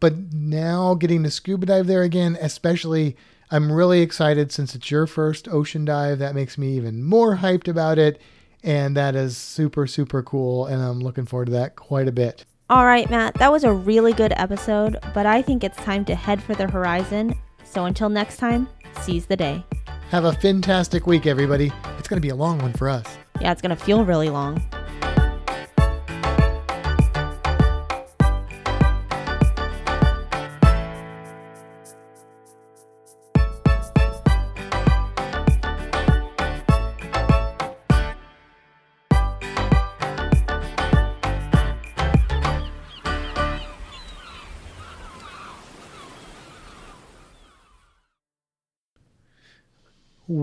[0.00, 3.16] but now getting to scuba dive there again, especially,
[3.50, 6.18] I'm really excited since it's your first ocean dive.
[6.18, 8.20] That makes me even more hyped about it.
[8.64, 10.66] And that is super, super cool.
[10.66, 12.44] And I'm looking forward to that quite a bit.
[12.70, 16.14] All right, Matt, that was a really good episode, but I think it's time to
[16.14, 17.34] head for the horizon.
[17.64, 18.68] So until next time,
[19.00, 19.64] seize the day.
[20.10, 21.72] Have a fantastic week, everybody.
[21.98, 23.06] It's going to be a long one for us.
[23.40, 24.62] Yeah, it's going to feel really long.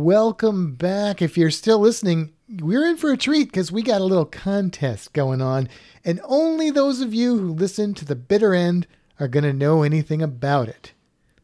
[0.06, 1.20] Welcome back.
[1.20, 5.14] If you're still listening, we're in for a treat because we got a little contest
[5.14, 5.68] going on,
[6.04, 8.86] and only those of you who listen to the bitter end
[9.20, 10.94] are going to know anything about it.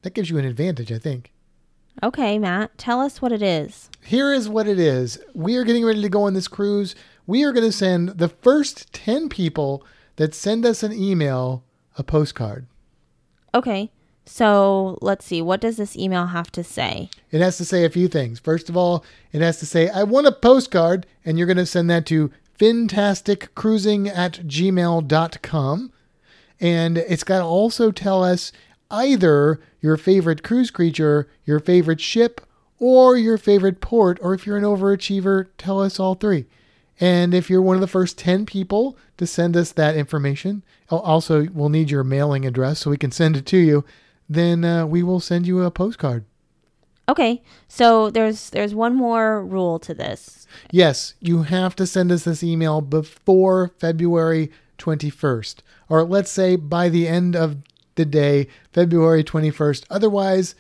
[0.04, 1.34] That gives you an advantage, I think.
[2.04, 3.90] Okay, Matt, tell us what it is.
[4.00, 5.18] Here is what it is.
[5.34, 6.94] We are getting ready to go on this cruise.
[7.26, 9.84] We are going to send the first 10 people
[10.18, 11.64] that send us an email
[11.98, 12.68] a postcard.
[13.56, 13.90] Okay,
[14.26, 15.42] so let's see.
[15.42, 17.10] What does this email have to say?
[17.32, 18.40] It has to say a few things.
[18.40, 21.66] First of all, it has to say, I want a postcard, and you're going to
[21.66, 25.92] send that to fantasticcruising at gmail.com.
[26.60, 28.52] And it's got to also tell us
[28.92, 32.42] either your favorite cruise creature, your favorite ship,
[32.78, 36.46] or your favorite port, or if you're an overachiever, tell us all three.
[37.00, 41.48] And if you're one of the first 10 people to send us that information, also
[41.54, 43.84] we'll need your mailing address so we can send it to you,
[44.34, 46.26] then uh, we will send you a postcard.
[47.10, 50.48] Okay, so there's there's one more rule to this.
[50.72, 55.58] Yes, you have to send us this email before February 21st,
[55.90, 57.58] or let's say by the end of
[57.96, 59.84] the day, February 21st.
[59.90, 60.56] Otherwise,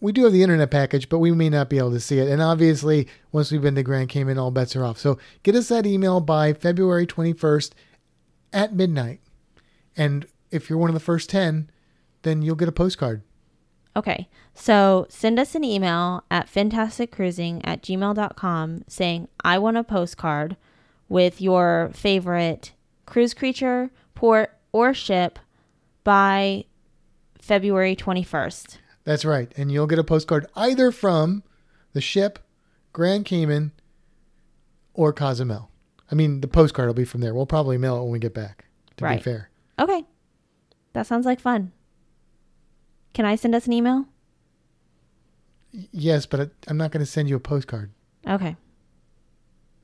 [0.00, 2.28] we do have the internet package, but we may not be able to see it.
[2.28, 4.98] And obviously, once we've been to Grand Cayman, all bets are off.
[4.98, 7.70] So get us that email by February 21st
[8.52, 9.20] at midnight.
[9.96, 11.70] And if you're one of the first 10,
[12.22, 13.22] then you'll get a postcard.
[13.94, 20.56] Okay, so send us an email at fantasticcruising at gmail.com saying, I want a postcard
[21.08, 22.72] with your favorite
[23.04, 25.38] cruise creature, port, or ship
[26.04, 26.64] by
[27.40, 28.78] February 21st.
[29.04, 29.52] That's right.
[29.56, 31.42] And you'll get a postcard either from
[31.92, 32.38] the ship,
[32.94, 33.72] Grand Cayman,
[34.94, 35.70] or Cozumel.
[36.10, 37.34] I mean, the postcard will be from there.
[37.34, 38.66] We'll probably mail it when we get back,
[38.96, 39.50] to be fair.
[39.78, 40.04] Okay,
[40.92, 41.72] that sounds like fun.
[43.12, 44.06] Can I send us an email?
[45.90, 47.90] Yes, but I- I'm not going to send you a postcard.
[48.26, 48.56] Okay.